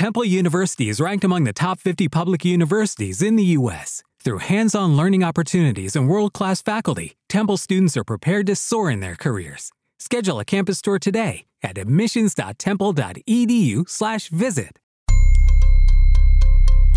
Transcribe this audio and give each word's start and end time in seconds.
Temple 0.00 0.24
University 0.24 0.88
is 0.88 0.96
ranked 0.98 1.24
among 1.24 1.44
the 1.44 1.52
top 1.52 1.78
50 1.78 2.08
public 2.08 2.42
universities 2.42 3.20
in 3.20 3.36
the 3.36 3.44
U.S. 3.58 4.02
Through 4.24 4.38
hands 4.38 4.74
on 4.74 4.96
learning 4.96 5.22
opportunities 5.22 5.94
and 5.94 6.08
world 6.08 6.32
class 6.32 6.62
faculty, 6.62 7.18
Temple 7.28 7.58
students 7.58 7.98
are 7.98 8.04
prepared 8.04 8.46
to 8.46 8.56
soar 8.56 8.90
in 8.90 9.00
their 9.00 9.14
careers. 9.14 9.72
Schedule 9.98 10.40
a 10.40 10.44
campus 10.46 10.80
tour 10.80 10.98
today 10.98 11.44
at 11.62 11.76
admissions.temple.edu/slash 11.76 14.30
visit. 14.30 14.78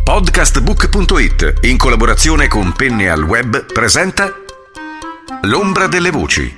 Podcastbook.it, 0.05 1.65
in 1.65 1.77
collaborazione 1.77 2.47
con 2.47 2.71
Penne 2.71 3.09
al 3.09 3.23
Web, 3.23 3.73
presenta 3.73 4.33
L'ombra 5.41 5.87
delle 5.87 6.09
voci. 6.09 6.49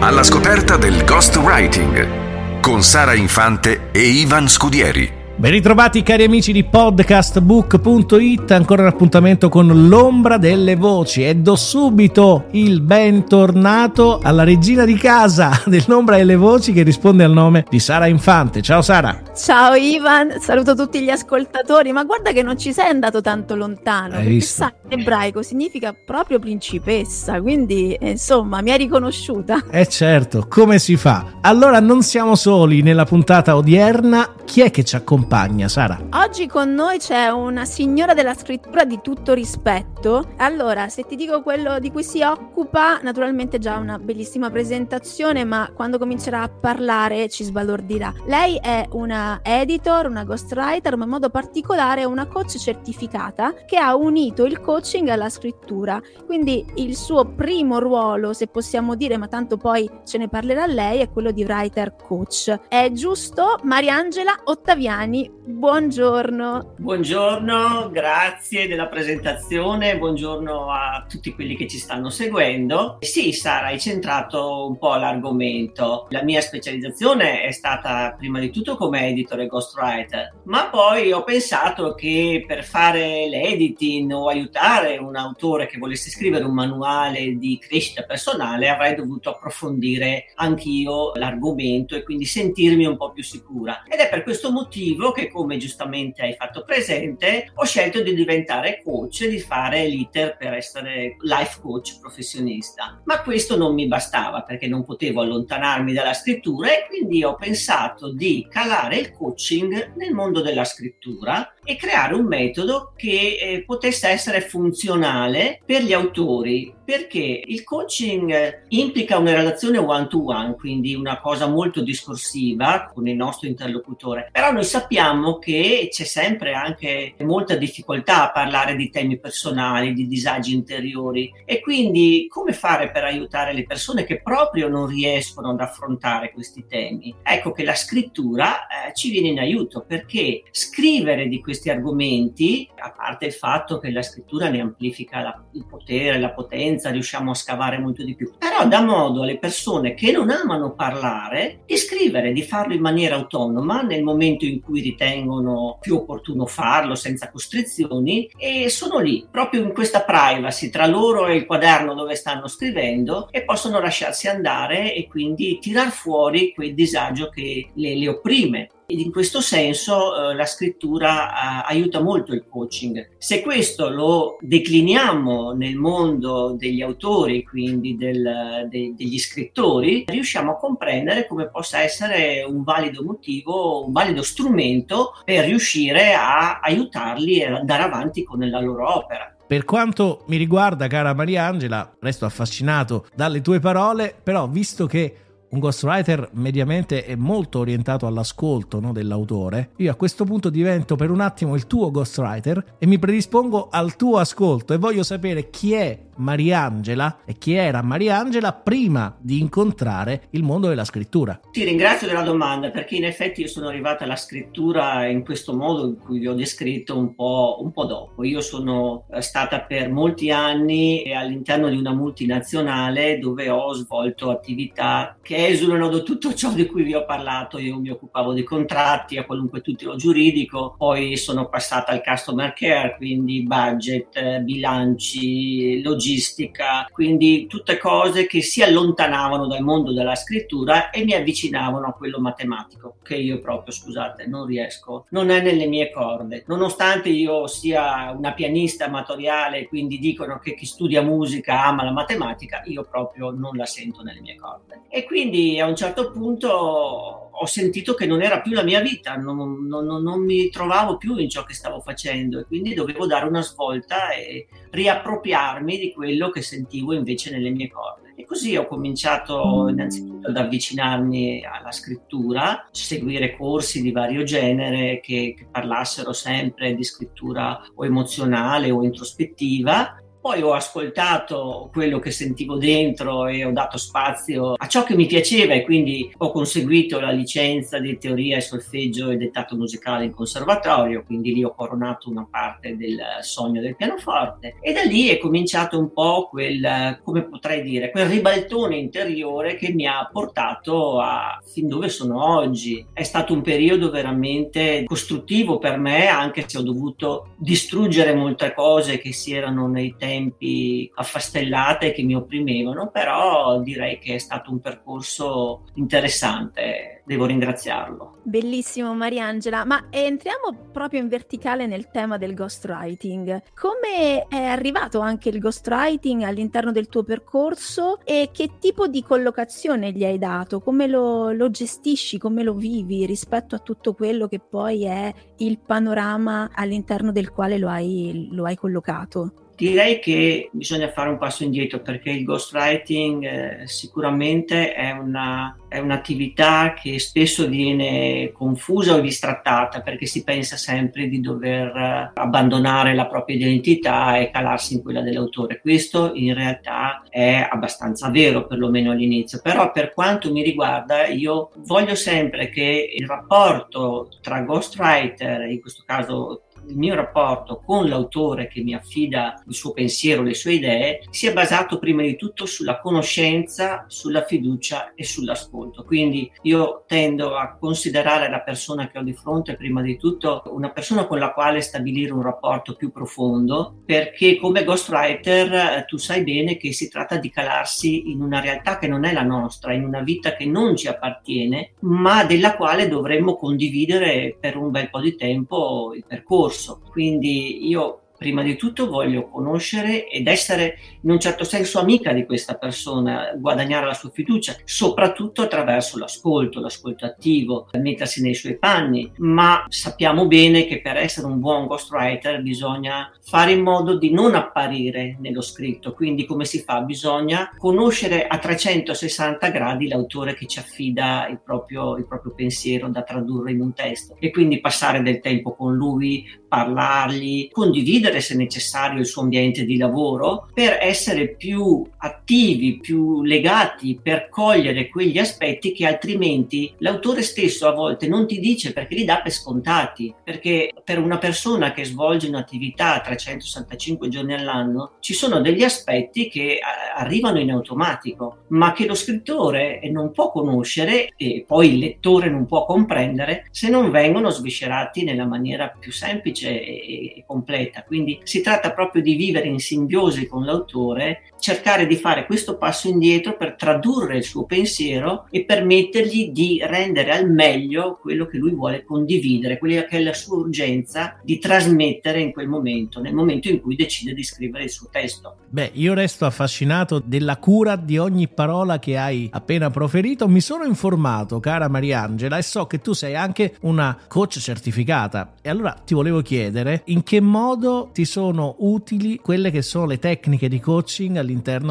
Alla 0.00 0.22
scoperta 0.22 0.78
del 0.78 1.04
ghostwriting 1.04 2.29
con 2.60 2.82
Sara 2.82 3.14
Infante 3.14 3.88
e 3.92 4.00
Ivan 4.00 4.48
Scudieri. 4.48 5.19
Ben 5.40 5.52
ritrovati 5.52 6.02
cari 6.02 6.24
amici 6.24 6.52
di 6.52 6.64
podcastbook.it, 6.64 8.50
ancora 8.50 8.82
un 8.82 8.88
appuntamento 8.88 9.48
con 9.48 9.88
l'ombra 9.88 10.36
delle 10.36 10.76
voci 10.76 11.26
e 11.26 11.34
do 11.36 11.56
subito 11.56 12.44
il 12.50 12.82
bentornato 12.82 14.20
alla 14.22 14.44
regina 14.44 14.84
di 14.84 14.96
casa 14.96 15.58
dell'ombra 15.64 16.18
delle 16.18 16.36
voci 16.36 16.74
che 16.74 16.82
risponde 16.82 17.24
al 17.24 17.32
nome 17.32 17.64
di 17.70 17.78
Sara 17.78 18.06
Infante. 18.06 18.60
Ciao 18.60 18.82
Sara. 18.82 19.18
Ciao 19.34 19.72
Ivan, 19.72 20.40
saluto 20.40 20.74
tutti 20.74 21.00
gli 21.00 21.08
ascoltatori, 21.08 21.90
ma 21.90 22.04
guarda 22.04 22.32
che 22.32 22.42
non 22.42 22.58
ci 22.58 22.74
sei 22.74 22.90
andato 22.90 23.22
tanto 23.22 23.54
lontano. 23.54 24.16
Hai 24.16 24.26
visto? 24.26 24.64
Sai, 24.64 24.72
in 24.90 25.00
ebraico 25.00 25.40
significa 25.40 25.94
proprio 25.94 26.38
principessa, 26.38 27.40
quindi 27.40 27.94
eh, 27.94 28.10
insomma 28.10 28.60
mi 28.60 28.72
hai 28.72 28.76
riconosciuta. 28.76 29.64
Eh 29.70 29.86
certo, 29.86 30.44
come 30.50 30.78
si 30.78 30.98
fa? 30.98 31.38
Allora 31.40 31.80
non 31.80 32.02
siamo 32.02 32.34
soli 32.34 32.82
nella 32.82 33.06
puntata 33.06 33.56
odierna, 33.56 34.34
chi 34.44 34.60
è 34.60 34.70
che 34.70 34.84
ci 34.84 34.96
accompagna 34.96 35.28
Sara? 35.68 36.08
Oggi 36.14 36.48
con 36.48 36.74
noi 36.74 36.98
c'è 36.98 37.28
una 37.28 37.64
signora 37.64 38.14
della 38.14 38.34
scrittura 38.34 38.84
di 38.84 38.98
tutto 39.00 39.32
rispetto. 39.32 40.32
Allora, 40.38 40.88
se 40.88 41.04
ti 41.04 41.14
dico 41.14 41.40
quello 41.42 41.78
di 41.78 41.92
cui 41.92 42.02
si 42.02 42.20
occupa, 42.20 42.98
naturalmente 43.00 43.60
già 43.60 43.76
una 43.76 43.96
bellissima 43.96 44.50
presentazione, 44.50 45.44
ma 45.44 45.70
quando 45.72 45.98
comincerà 45.98 46.42
a 46.42 46.48
parlare 46.48 47.28
ci 47.28 47.44
sbalordirà. 47.44 48.12
Lei 48.26 48.58
è 48.60 48.88
una 48.90 49.38
editor, 49.44 50.06
una 50.06 50.24
ghostwriter, 50.24 50.96
ma 50.96 51.04
in 51.04 51.10
modo 51.10 51.30
particolare 51.30 52.04
una 52.04 52.26
coach 52.26 52.58
certificata 52.58 53.54
che 53.66 53.76
ha 53.76 53.94
unito 53.94 54.44
il 54.44 54.60
coaching 54.60 55.06
alla 55.10 55.28
scrittura. 55.28 56.00
Quindi 56.26 56.66
il 56.74 56.96
suo 56.96 57.24
primo 57.24 57.78
ruolo, 57.78 58.32
se 58.32 58.48
possiamo 58.48 58.96
dire, 58.96 59.16
ma 59.16 59.28
tanto 59.28 59.56
poi 59.56 59.88
ce 60.04 60.18
ne 60.18 60.28
parlerà 60.28 60.66
lei, 60.66 60.98
è 60.98 61.08
quello 61.08 61.30
di 61.30 61.44
writer 61.44 61.94
coach. 61.94 62.58
È 62.66 62.90
giusto? 62.90 63.60
Mariangela 63.62 64.40
Ottaviani, 64.44 65.18
buongiorno. 65.28 66.74
Buongiorno, 66.78 67.90
grazie 67.90 68.68
della 68.68 68.86
presentazione, 68.86 69.98
buongiorno 69.98 70.70
a 70.70 71.04
tutti 71.08 71.34
quelli 71.34 71.56
che 71.56 71.66
ci 71.66 71.78
stanno 71.78 72.10
seguendo. 72.10 72.98
Sì, 73.00 73.32
Sara, 73.32 73.66
hai 73.66 73.80
centrato 73.80 74.66
un 74.68 74.78
po' 74.78 74.94
l'argomento. 74.94 76.06
La 76.10 76.22
mia 76.22 76.40
specializzazione 76.40 77.42
è 77.42 77.50
stata 77.50 78.14
prima 78.16 78.38
di 78.38 78.50
tutto 78.50 78.76
come 78.76 79.08
editor 79.08 79.40
e 79.40 79.46
ghostwriter, 79.46 80.40
ma 80.44 80.68
poi 80.68 81.12
ho 81.12 81.24
pensato 81.24 81.94
che 81.94 82.44
per 82.46 82.64
fare 82.64 83.28
l'editing 83.28 84.12
o 84.12 84.28
aiutare 84.28 84.98
un 84.98 85.16
autore 85.16 85.66
che 85.66 85.78
volesse 85.78 86.10
scrivere 86.10 86.44
un 86.44 86.54
manuale 86.54 87.36
di 87.36 87.58
crescita 87.58 88.02
personale 88.02 88.68
avrei 88.68 88.94
dovuto 88.94 89.30
approfondire 89.30 90.32
anch'io 90.36 91.12
l'argomento 91.14 91.96
e 91.96 92.02
quindi 92.02 92.24
sentirmi 92.24 92.84
un 92.86 92.96
po' 92.96 93.12
più 93.12 93.22
sicura. 93.22 93.82
Ed 93.88 93.98
è 93.98 94.08
per 94.08 94.22
questo 94.22 94.50
motivo 94.50 95.09
che, 95.12 95.28
come 95.28 95.56
giustamente 95.56 96.22
hai 96.22 96.34
fatto 96.34 96.64
presente, 96.64 97.50
ho 97.54 97.64
scelto 97.64 98.02
di 98.02 98.14
diventare 98.14 98.82
coach 98.82 99.26
di 99.26 99.38
fare 99.38 99.86
l'iter 99.86 100.36
per 100.36 100.54
essere 100.54 101.16
life 101.20 101.60
coach 101.60 101.98
professionista. 102.00 103.00
Ma 103.04 103.22
questo 103.22 103.56
non 103.56 103.74
mi 103.74 103.86
bastava 103.86 104.42
perché 104.42 104.66
non 104.66 104.84
potevo 104.84 105.20
allontanarmi 105.20 105.92
dalla 105.92 106.14
scrittura 106.14 106.68
e 106.70 106.86
quindi 106.88 107.22
ho 107.24 107.34
pensato 107.34 108.12
di 108.12 108.46
calare 108.48 108.96
il 108.96 109.12
coaching 109.12 109.94
nel 109.96 110.12
mondo 110.12 110.40
della 110.40 110.64
scrittura 110.64 111.54
e 111.64 111.76
creare 111.76 112.14
un 112.14 112.24
metodo 112.24 112.92
che 112.96 113.38
eh, 113.40 113.64
potesse 113.64 114.08
essere 114.08 114.40
funzionale 114.40 115.60
per 115.64 115.82
gli 115.82 115.92
autori 115.92 116.74
perché 116.90 117.44
il 117.44 117.62
coaching 117.62 118.64
implica 118.70 119.16
una 119.16 119.32
relazione 119.32 119.78
one 119.78 120.08
to 120.08 120.24
one, 120.24 120.56
quindi 120.56 120.96
una 120.96 121.20
cosa 121.20 121.46
molto 121.46 121.82
discorsiva 121.82 122.90
con 122.92 123.06
il 123.06 123.14
nostro 123.14 123.46
interlocutore, 123.46 124.28
però 124.32 124.50
noi 124.50 124.64
sappiamo 124.64 125.38
che 125.38 125.86
c'è 125.88 126.02
sempre 126.02 126.52
anche 126.52 127.14
molta 127.20 127.54
difficoltà 127.54 128.24
a 128.24 128.32
parlare 128.32 128.74
di 128.74 128.90
temi 128.90 129.20
personali, 129.20 129.92
di 129.92 130.08
disagi 130.08 130.52
interiori 130.52 131.32
e 131.44 131.60
quindi 131.60 132.26
come 132.28 132.52
fare 132.52 132.90
per 132.90 133.04
aiutare 133.04 133.52
le 133.52 133.62
persone 133.62 134.02
che 134.02 134.20
proprio 134.20 134.66
non 134.66 134.88
riescono 134.88 135.50
ad 135.50 135.60
affrontare 135.60 136.32
questi 136.32 136.66
temi? 136.66 137.14
Ecco 137.22 137.52
che 137.52 137.62
la 137.62 137.76
scrittura 137.76 138.66
eh, 138.66 138.94
ci 138.94 139.10
viene 139.10 139.28
in 139.28 139.38
aiuto 139.38 139.84
perché 139.86 140.42
scrivere 140.50 141.28
di 141.28 141.40
questi 141.40 141.70
argomenti, 141.70 142.68
a 142.78 142.90
parte 142.90 143.26
il 143.26 143.32
fatto 143.32 143.78
che 143.78 143.92
la 143.92 144.02
scrittura 144.02 144.48
ne 144.48 144.60
amplifica 144.60 145.20
la, 145.20 145.44
il 145.52 145.66
potere, 145.68 146.18
la 146.18 146.30
potenza, 146.30 146.78
riusciamo 146.88 147.32
a 147.32 147.34
scavare 147.34 147.78
molto 147.78 148.02
di 148.02 148.14
più. 148.14 148.32
Però 148.38 148.66
dà 148.66 148.80
modo 148.80 149.22
alle 149.22 149.38
persone 149.38 149.94
che 149.94 150.12
non 150.12 150.30
amano 150.30 150.72
parlare 150.72 151.60
di 151.66 151.76
scrivere, 151.76 152.32
di 152.32 152.42
farlo 152.42 152.74
in 152.74 152.80
maniera 152.80 153.16
autonoma 153.16 153.82
nel 153.82 154.02
momento 154.02 154.44
in 154.46 154.60
cui 154.60 154.80
ritengono 154.80 155.76
più 155.80 155.96
opportuno 155.96 156.46
farlo, 156.46 156.94
senza 156.94 157.30
costrizioni, 157.30 158.30
e 158.38 158.70
sono 158.70 158.98
lì, 158.98 159.26
proprio 159.30 159.62
in 159.62 159.72
questa 159.72 160.02
privacy 160.02 160.70
tra 160.70 160.86
loro 160.86 161.26
e 161.26 161.36
il 161.36 161.46
quaderno 161.46 161.94
dove 161.94 162.14
stanno 162.14 162.46
scrivendo 162.46 163.28
e 163.30 163.42
possono 163.42 163.80
lasciarsi 163.80 164.28
andare 164.28 164.94
e 164.94 165.06
quindi 165.08 165.58
tirar 165.58 165.90
fuori 165.90 166.52
quel 166.54 166.74
disagio 166.74 167.28
che 167.28 167.70
le, 167.74 167.96
le 167.96 168.08
opprime. 168.08 168.68
Ed 168.90 168.98
in 168.98 169.12
questo 169.12 169.40
senso 169.40 170.30
eh, 170.30 170.34
la 170.34 170.46
scrittura 170.46 171.28
eh, 171.28 171.72
aiuta 171.72 172.02
molto 172.02 172.34
il 172.34 172.44
coaching. 172.48 173.10
Se 173.18 173.40
questo 173.40 173.88
lo 173.88 174.36
decliniamo 174.40 175.52
nel 175.52 175.76
mondo 175.76 176.56
degli 176.58 176.82
autori, 176.82 177.44
quindi 177.44 177.96
del, 177.96 178.66
de, 178.68 178.92
degli 178.96 179.18
scrittori, 179.18 180.06
riusciamo 180.08 180.50
a 180.50 180.56
comprendere 180.56 181.28
come 181.28 181.48
possa 181.48 181.82
essere 181.82 182.42
un 182.42 182.64
valido 182.64 183.04
motivo, 183.04 183.86
un 183.86 183.92
valido 183.92 184.22
strumento 184.22 185.12
per 185.24 185.44
riuscire 185.44 186.12
a 186.12 186.58
aiutarli 186.58 187.44
ad 187.44 187.54
andare 187.54 187.84
avanti 187.84 188.24
con 188.24 188.40
la 188.40 188.60
loro 188.60 188.92
opera. 188.92 189.36
Per 189.46 189.64
quanto 189.64 190.24
mi 190.26 190.36
riguarda, 190.36 190.88
cara 190.88 191.14
Mariangela, 191.14 191.96
resto 192.00 192.24
affascinato 192.24 193.06
dalle 193.14 193.40
tue 193.40 193.60
parole, 193.60 194.14
però 194.20 194.48
visto 194.48 194.86
che 194.86 195.14
un 195.50 195.58
ghostwriter 195.58 196.30
mediamente 196.34 197.04
è 197.04 197.16
molto 197.16 197.58
orientato 197.58 198.06
all'ascolto 198.06 198.78
no, 198.78 198.92
dell'autore, 198.92 199.70
io 199.76 199.90
a 199.90 199.96
questo 199.96 200.24
punto 200.24 200.48
divento 200.48 200.96
per 200.96 201.10
un 201.10 201.20
attimo 201.20 201.54
il 201.54 201.66
tuo 201.66 201.90
ghostwriter 201.90 202.76
e 202.78 202.86
mi 202.86 202.98
predispongo 202.98 203.68
al 203.70 203.96
tuo 203.96 204.18
ascolto 204.18 204.74
e 204.74 204.78
voglio 204.78 205.02
sapere 205.02 205.50
chi 205.50 205.72
è 205.72 206.08
Mariangela 206.20 207.20
e 207.24 207.34
chi 207.38 207.54
era 207.54 207.82
Mariangela 207.82 208.52
prima 208.52 209.16
di 209.18 209.40
incontrare 209.40 210.24
il 210.30 210.42
mondo 210.42 210.68
della 210.68 210.84
scrittura. 210.84 211.40
Ti 211.50 211.64
ringrazio 211.64 212.06
della 212.06 212.22
domanda 212.22 212.70
perché 212.70 212.96
in 212.96 213.04
effetti 213.04 213.40
io 213.40 213.48
sono 213.48 213.68
arrivata 213.68 214.04
alla 214.04 214.16
scrittura 214.16 215.06
in 215.06 215.24
questo 215.24 215.54
modo 215.54 215.86
in 215.86 215.96
cui 215.98 216.18
vi 216.18 216.28
ho 216.28 216.34
descritto 216.34 216.96
un 216.96 217.14
po', 217.14 217.58
un 217.60 217.72
po 217.72 217.86
dopo. 217.86 218.22
Io 218.22 218.40
sono 218.42 219.04
eh, 219.10 219.22
stata 219.22 219.60
per 219.60 219.90
molti 219.90 220.30
anni 220.30 221.10
all'interno 221.12 221.68
di 221.68 221.76
una 221.76 221.94
multinazionale 221.94 223.18
dove 223.18 223.48
ho 223.48 223.72
svolto 223.72 224.30
attività 224.30 225.16
che 225.22 225.39
esulano 225.46 225.88
da 225.88 226.00
tutto 226.00 226.34
ciò 226.34 226.52
di 226.52 226.66
cui 226.66 226.82
vi 226.82 226.94
ho 226.94 227.04
parlato. 227.04 227.58
Io 227.58 227.78
mi 227.78 227.90
occupavo 227.90 228.32
di 228.32 228.42
contratti 228.42 229.16
a 229.16 229.24
qualunque 229.24 229.60
titolo 229.60 229.96
giuridico, 229.96 230.74
poi 230.76 231.16
sono 231.16 231.48
passata 231.48 231.92
al 231.92 232.02
customer 232.02 232.52
care, 232.52 232.96
quindi 232.96 233.42
budget, 233.42 234.40
bilanci, 234.40 235.82
logistica, 235.82 236.86
quindi 236.90 237.46
tutte 237.46 237.78
cose 237.78 238.26
che 238.26 238.42
si 238.42 238.62
allontanavano 238.62 239.46
dal 239.46 239.62
mondo 239.62 239.92
della 239.92 240.14
scrittura 240.14 240.90
e 240.90 241.04
mi 241.04 241.14
avvicinavano 241.14 241.86
a 241.86 241.92
quello 241.92 242.20
matematico, 242.20 242.96
che 243.02 243.16
io 243.16 243.38
proprio, 243.40 243.72
scusate, 243.72 244.26
non 244.26 244.46
riesco, 244.46 245.06
non 245.10 245.30
è 245.30 245.40
nelle 245.40 245.66
mie 245.66 245.90
corde. 245.90 246.44
Nonostante 246.46 247.08
io 247.08 247.46
sia 247.46 248.14
una 248.16 248.32
pianista 248.32 248.86
amatoriale, 248.86 249.66
quindi 249.68 249.98
dicono 249.98 250.38
che 250.38 250.54
chi 250.54 250.66
studia 250.66 251.02
musica 251.02 251.64
ama 251.64 251.84
la 251.84 251.92
matematica, 251.92 252.62
io 252.66 252.86
proprio 252.88 253.30
non 253.30 253.56
la 253.56 253.66
sento 253.66 254.02
nelle 254.02 254.20
mie 254.20 254.36
corde. 254.36 254.82
E 254.88 255.04
quindi 255.04 255.29
a 255.60 255.66
un 255.66 255.76
certo 255.76 256.10
punto 256.10 257.20
ho 257.42 257.46
sentito 257.46 257.94
che 257.94 258.04
non 258.04 258.20
era 258.20 258.42
più 258.42 258.52
la 258.52 258.62
mia 258.62 258.80
vita, 258.80 259.16
non, 259.16 259.66
non, 259.66 259.86
non, 259.86 260.24
mi 260.24 260.50
trovavo 260.50 260.98
più 260.98 261.16
in 261.16 261.30
ciò 261.30 261.42
che 261.44 261.54
stavo 261.54 261.80
facendo 261.80 262.38
e 262.38 262.44
quindi 262.44 262.74
dovevo 262.74 263.06
dare 263.06 263.26
una 263.26 263.40
svolta 263.40 264.10
e 264.10 264.46
riappropriarmi 264.70 265.78
di 265.78 265.92
quello 265.92 266.28
che 266.28 266.42
sentivo 266.42 266.92
invece 266.92 267.30
nelle 267.30 267.48
mie 267.48 267.70
corde. 267.70 268.12
E 268.14 268.26
così 268.26 268.56
ho 268.56 268.66
cominciato 268.66 269.68
innanzitutto 269.68 270.28
ad 270.28 270.36
avvicinarmi 270.36 271.42
alla 271.42 271.72
scrittura, 271.72 272.68
seguire 272.72 273.34
corsi 273.34 273.80
di 273.80 273.90
vario 273.90 274.22
genere 274.22 275.00
che, 275.00 275.34
che 275.34 275.46
parlassero 275.50 276.12
sempre 276.12 276.74
di 276.74 276.84
scrittura 276.84 277.58
o 277.74 277.86
emozionale 277.86 278.70
o 278.70 278.82
introspettiva 278.82 279.94
poi 280.20 280.42
ho 280.42 280.52
ascoltato 280.52 281.70
quello 281.72 281.98
che 281.98 282.10
sentivo 282.10 282.56
dentro 282.56 283.26
e 283.26 283.44
ho 283.44 283.52
dato 283.52 283.78
spazio 283.78 284.52
a 284.52 284.66
ciò 284.66 284.84
che 284.84 284.94
mi 284.94 285.06
piaceva 285.06 285.54
e 285.54 285.64
quindi 285.64 286.12
ho 286.18 286.30
conseguito 286.30 287.00
la 287.00 287.10
licenza 287.10 287.78
di 287.78 287.96
teoria 287.96 288.36
e 288.36 288.42
solfeggio 288.42 289.08
e 289.10 289.16
dettato 289.16 289.56
musicale 289.56 290.04
in 290.04 290.12
conservatorio, 290.12 291.04
quindi 291.04 291.32
lì 291.32 291.42
ho 291.42 291.54
coronato 291.54 292.10
una 292.10 292.26
parte 292.30 292.76
del 292.76 292.98
sogno 293.20 293.62
del 293.62 293.76
pianoforte 293.76 294.56
e 294.60 294.72
da 294.72 294.82
lì 294.82 295.08
è 295.08 295.16
cominciato 295.16 295.78
un 295.78 295.90
po' 295.92 296.28
quel, 296.28 297.00
come 297.02 297.24
potrei 297.24 297.62
dire, 297.62 297.90
quel 297.90 298.06
ribaltone 298.06 298.76
interiore 298.76 299.56
che 299.56 299.72
mi 299.72 299.86
ha 299.86 300.08
portato 300.12 301.00
a 301.00 301.40
fin 301.44 301.66
dove 301.66 301.88
sono 301.88 302.22
oggi. 302.36 302.84
È 302.92 303.02
stato 303.02 303.32
un 303.32 303.40
periodo 303.40 303.90
veramente 303.90 304.84
costruttivo 304.84 305.58
per 305.58 305.78
me, 305.78 306.08
anche 306.08 306.44
se 306.46 306.58
ho 306.58 306.62
dovuto 306.62 307.28
distruggere 307.36 308.14
molte 308.14 308.52
cose 308.54 308.98
che 308.98 309.12
si 309.12 309.32
erano 309.32 309.66
nei 309.66 309.94
tempi 309.96 310.09
tempi 310.10 310.90
affastellate 310.92 311.92
che 311.92 312.02
mi 312.02 312.16
opprimevano, 312.16 312.90
però 312.90 313.60
direi 313.60 313.98
che 314.00 314.16
è 314.16 314.18
stato 314.18 314.50
un 314.50 314.60
percorso 314.60 315.66
interessante, 315.74 317.02
devo 317.04 317.26
ringraziarlo. 317.26 318.18
Bellissimo 318.22 318.92
Mariangela, 318.94 319.64
ma 319.64 319.86
entriamo 319.88 320.70
proprio 320.72 321.00
in 321.00 321.08
verticale 321.08 321.66
nel 321.66 321.90
tema 321.90 322.18
del 322.18 322.34
ghostwriting. 322.34 323.42
Come 323.54 324.26
è 324.28 324.42
arrivato 324.42 324.98
anche 324.98 325.28
il 325.28 325.38
ghostwriting 325.38 326.22
all'interno 326.22 326.72
del 326.72 326.88
tuo 326.88 327.04
percorso 327.04 328.00
e 328.04 328.30
che 328.32 328.58
tipo 328.58 328.88
di 328.88 329.02
collocazione 329.02 329.92
gli 329.92 330.04
hai 330.04 330.18
dato? 330.18 330.60
Come 330.60 330.86
lo, 330.88 331.30
lo 331.30 331.50
gestisci, 331.50 332.18
come 332.18 332.42
lo 332.42 332.54
vivi 332.54 333.06
rispetto 333.06 333.54
a 333.54 333.60
tutto 333.60 333.94
quello 333.94 334.26
che 334.26 334.40
poi 334.40 334.84
è 334.84 335.12
il 335.38 335.58
panorama 335.60 336.50
all'interno 336.52 337.12
del 337.12 337.30
quale 337.30 337.58
lo 337.58 337.68
hai, 337.68 338.28
lo 338.32 338.44
hai 338.44 338.56
collocato? 338.56 339.48
Direi 339.60 339.98
che 339.98 340.48
bisogna 340.52 340.90
fare 340.90 341.10
un 341.10 341.18
passo 341.18 341.44
indietro 341.44 341.80
perché 341.80 342.08
il 342.08 342.24
ghostwriting 342.24 343.24
eh, 343.24 343.68
sicuramente 343.68 344.72
è, 344.72 344.90
una, 344.92 345.54
è, 345.68 345.76
un'attività 345.76 346.72
che 346.72 346.98
spesso 346.98 347.46
viene 347.46 348.32
confusa 348.32 348.94
o 348.94 349.00
distrattata 349.00 349.82
perché 349.82 350.06
si 350.06 350.24
pensa 350.24 350.56
sempre 350.56 351.08
di 351.08 351.20
dover 351.20 351.76
eh, 351.76 352.10
abbandonare 352.14 352.94
la 352.94 353.06
propria 353.06 353.36
identità 353.36 354.16
e 354.16 354.30
calarsi 354.30 354.76
in 354.76 354.82
quella 354.82 355.02
dell'autore. 355.02 355.60
Questo 355.60 356.12
in 356.14 356.32
realtà 356.32 357.02
è 357.10 357.46
abbastanza 357.46 358.08
vero, 358.08 358.46
perlomeno 358.46 358.92
all'inizio, 358.92 359.40
però 359.42 359.72
per 359.72 359.92
quanto 359.92 360.32
mi 360.32 360.42
riguarda 360.42 361.06
io 361.06 361.50
voglio 361.66 361.94
sempre 361.96 362.48
che 362.48 362.94
il 362.96 363.06
rapporto 363.06 364.08
tra 364.22 364.40
ghostwriter, 364.40 365.50
in 365.50 365.60
questo 365.60 365.82
caso 365.84 366.44
il 366.68 366.76
mio 366.76 366.94
rapporto 366.94 367.62
con 367.64 367.88
l'autore 367.88 368.48
che 368.48 368.62
mi 368.62 368.74
affida 368.74 369.42
il 369.46 369.54
suo 369.54 369.72
pensiero, 369.72 370.22
le 370.22 370.34
sue 370.34 370.54
idee, 370.54 371.02
sia 371.10 371.32
basato 371.32 371.78
prima 371.78 372.02
di 372.02 372.16
tutto 372.16 372.46
sulla 372.46 372.80
conoscenza, 372.80 373.84
sulla 373.88 374.24
fiducia 374.24 374.92
e 374.94 375.04
sull'ascolto. 375.04 375.84
Quindi 375.84 376.30
io 376.42 376.84
tendo 376.86 377.36
a 377.36 377.56
considerare 377.58 378.28
la 378.28 378.40
persona 378.40 378.88
che 378.88 378.98
ho 378.98 379.02
di 379.02 379.12
fronte 379.12 379.56
prima 379.56 379.82
di 379.82 379.96
tutto 379.96 380.42
una 380.46 380.70
persona 380.70 381.06
con 381.06 381.18
la 381.18 381.32
quale 381.32 381.60
stabilire 381.60 382.12
un 382.12 382.22
rapporto 382.22 382.74
più 382.74 382.90
profondo, 382.90 383.76
perché 383.84 384.36
come 384.36 384.64
ghostwriter 384.64 385.52
eh, 385.52 385.84
tu 385.86 385.96
sai 385.96 386.22
bene 386.22 386.56
che 386.56 386.72
si 386.72 386.88
tratta 386.88 387.16
di 387.16 387.30
calarsi 387.30 388.10
in 388.10 388.20
una 388.20 388.40
realtà 388.40 388.78
che 388.78 388.88
non 388.88 389.04
è 389.04 389.12
la 389.12 389.22
nostra, 389.22 389.72
in 389.72 389.84
una 389.84 390.00
vita 390.00 390.34
che 390.34 390.46
non 390.46 390.76
ci 390.76 390.88
appartiene, 390.88 391.72
ma 391.80 392.24
della 392.24 392.56
quale 392.56 392.88
dovremmo 392.88 393.36
condividere 393.36 394.36
per 394.38 394.56
un 394.56 394.70
bel 394.70 394.90
po' 394.90 395.00
di 395.00 395.16
tempo 395.16 395.92
il 395.94 396.04
percorso 396.06 396.49
percorso. 396.50 396.80
Quindi 396.90 397.68
io 397.68 397.99
prima 398.20 398.42
di 398.42 398.54
tutto 398.54 398.86
voglio 398.86 399.30
conoscere 399.30 400.06
ed 400.06 400.26
essere 400.26 400.76
in 401.00 401.10
un 401.10 401.18
certo 401.18 401.42
senso 401.42 401.78
amica 401.78 402.12
di 402.12 402.26
questa 402.26 402.54
persona, 402.56 403.32
guadagnare 403.34 403.86
la 403.86 403.94
sua 403.94 404.10
fiducia, 404.10 404.56
soprattutto 404.62 405.40
attraverso 405.40 405.96
l'ascolto, 405.96 406.60
l'ascolto 406.60 407.06
attivo, 407.06 407.68
mettersi 407.78 408.20
nei 408.20 408.34
suoi 408.34 408.58
panni, 408.58 409.10
ma 409.16 409.64
sappiamo 409.68 410.26
bene 410.26 410.66
che 410.66 410.82
per 410.82 410.98
essere 410.98 411.28
un 411.28 411.40
buon 411.40 411.66
ghostwriter 411.66 412.42
bisogna 412.42 413.10
fare 413.22 413.52
in 413.52 413.62
modo 413.62 413.96
di 413.96 414.12
non 414.12 414.34
apparire 414.34 415.16
nello 415.18 415.40
scritto, 415.40 415.94
quindi 415.94 416.26
come 416.26 416.44
si 416.44 416.58
fa? 416.58 416.82
Bisogna 416.82 417.50
conoscere 417.56 418.26
a 418.26 418.36
360 418.36 419.48
gradi 419.48 419.88
l'autore 419.88 420.34
che 420.34 420.46
ci 420.46 420.58
affida 420.58 421.26
il 421.30 421.40
proprio, 421.42 421.96
il 421.96 422.06
proprio 422.06 422.34
pensiero 422.34 422.88
da 422.88 423.02
tradurre 423.02 423.52
in 423.52 423.62
un 423.62 423.72
testo. 423.72 424.14
E 424.18 424.30
quindi 424.30 424.60
passare 424.60 425.00
del 425.00 425.20
tempo 425.20 425.54
con 425.54 425.74
lui, 425.74 426.26
parlargli, 426.46 427.48
condividere 427.50 428.09
se 428.18 428.34
necessario 428.34 428.98
il 428.98 429.06
suo 429.06 429.22
ambiente 429.22 429.64
di 429.64 429.76
lavoro 429.76 430.48
per 430.52 430.78
essere 430.80 431.28
più 431.28 431.86
attivi, 431.98 432.78
più 432.80 433.22
legati, 433.22 434.00
per 434.02 434.28
cogliere 434.28 434.88
quegli 434.88 435.18
aspetti 435.18 435.72
che 435.72 435.86
altrimenti 435.86 436.74
l'autore 436.78 437.22
stesso 437.22 437.68
a 437.68 437.72
volte 437.72 438.08
non 438.08 438.26
ti 438.26 438.40
dice 438.40 438.72
perché 438.72 438.96
li 438.96 439.04
dà 439.04 439.20
per 439.20 439.30
scontati, 439.30 440.12
perché 440.24 440.72
per 440.82 440.98
una 440.98 441.18
persona 441.18 441.72
che 441.72 441.84
svolge 441.84 442.26
un'attività 442.26 443.00
365 443.00 444.08
giorni 444.08 444.34
all'anno 444.34 444.92
ci 445.00 445.12
sono 445.12 445.40
degli 445.40 445.62
aspetti 445.62 446.28
che 446.28 446.58
arrivano 446.96 447.38
in 447.38 447.52
automatico, 447.52 448.44
ma 448.48 448.72
che 448.72 448.86
lo 448.86 448.94
scrittore 448.94 449.80
non 449.90 450.10
può 450.10 450.30
conoscere 450.30 451.12
e 451.16 451.44
poi 451.46 451.74
il 451.74 451.78
lettore 451.78 452.30
non 452.30 452.46
può 452.46 452.64
comprendere 452.64 453.46
se 453.50 453.68
non 453.68 453.90
vengono 453.90 454.30
sviscerati 454.30 455.04
nella 455.04 455.26
maniera 455.26 455.68
più 455.68 455.92
semplice 455.92 456.64
e 456.64 457.24
completa. 457.26 457.82
Quindi 457.82 457.99
si 458.22 458.40
tratta 458.40 458.72
proprio 458.72 459.02
di 459.02 459.14
vivere 459.14 459.48
in 459.48 459.58
simbiosi 459.58 460.26
con 460.26 460.44
l'autore, 460.44 461.29
cercare 461.40 461.86
di 461.86 461.96
fare 461.96 462.26
questo 462.26 462.56
passo 462.56 462.88
indietro 462.88 463.36
per 463.36 463.56
tradurre 463.56 464.16
il 464.16 464.24
suo 464.24 464.44
pensiero 464.44 465.26
e 465.30 465.44
permettergli 465.44 466.30
di 466.30 466.60
rendere 466.62 467.10
al 467.10 467.30
meglio 467.30 467.98
quello 468.00 468.26
che 468.26 468.38
lui 468.38 468.52
vuole 468.52 468.84
condividere, 468.84 469.58
quella 469.58 469.84
che 469.84 469.98
è 469.98 470.02
la 470.02 470.14
sua 470.14 470.36
urgenza 470.36 471.18
di 471.22 471.38
trasmettere 471.38 472.20
in 472.20 472.32
quel 472.32 472.48
momento, 472.48 473.00
nel 473.00 473.14
momento 473.14 473.48
in 473.48 473.60
cui 473.60 473.74
decide 473.74 474.14
di 474.14 474.22
scrivere 474.22 474.64
il 474.64 474.70
suo 474.70 474.88
testo. 474.90 475.36
Beh, 475.48 475.70
io 475.74 475.94
resto 475.94 476.26
affascinato 476.26 477.02
della 477.04 477.38
cura 477.38 477.76
di 477.76 477.98
ogni 477.98 478.28
parola 478.28 478.78
che 478.78 478.96
hai 478.96 479.28
appena 479.32 479.70
proferito. 479.70 480.28
Mi 480.28 480.40
sono 480.40 480.64
informato, 480.64 481.40
cara 481.40 481.68
Mariangela, 481.68 482.38
e 482.38 482.42
so 482.42 482.66
che 482.66 482.80
tu 482.80 482.92
sei 482.92 483.16
anche 483.16 483.56
una 483.62 483.98
coach 484.06 484.38
certificata. 484.38 485.34
E 485.42 485.48
allora 485.48 485.72
ti 485.84 485.94
volevo 485.94 486.20
chiedere 486.20 486.82
in 486.86 487.02
che 487.02 487.20
modo 487.20 487.90
ti 487.92 488.04
sono 488.04 488.56
utili 488.58 489.18
quelle 489.18 489.50
che 489.50 489.62
sono 489.62 489.86
le 489.86 489.98
tecniche 489.98 490.48
di 490.48 490.60
coaching 490.60 491.16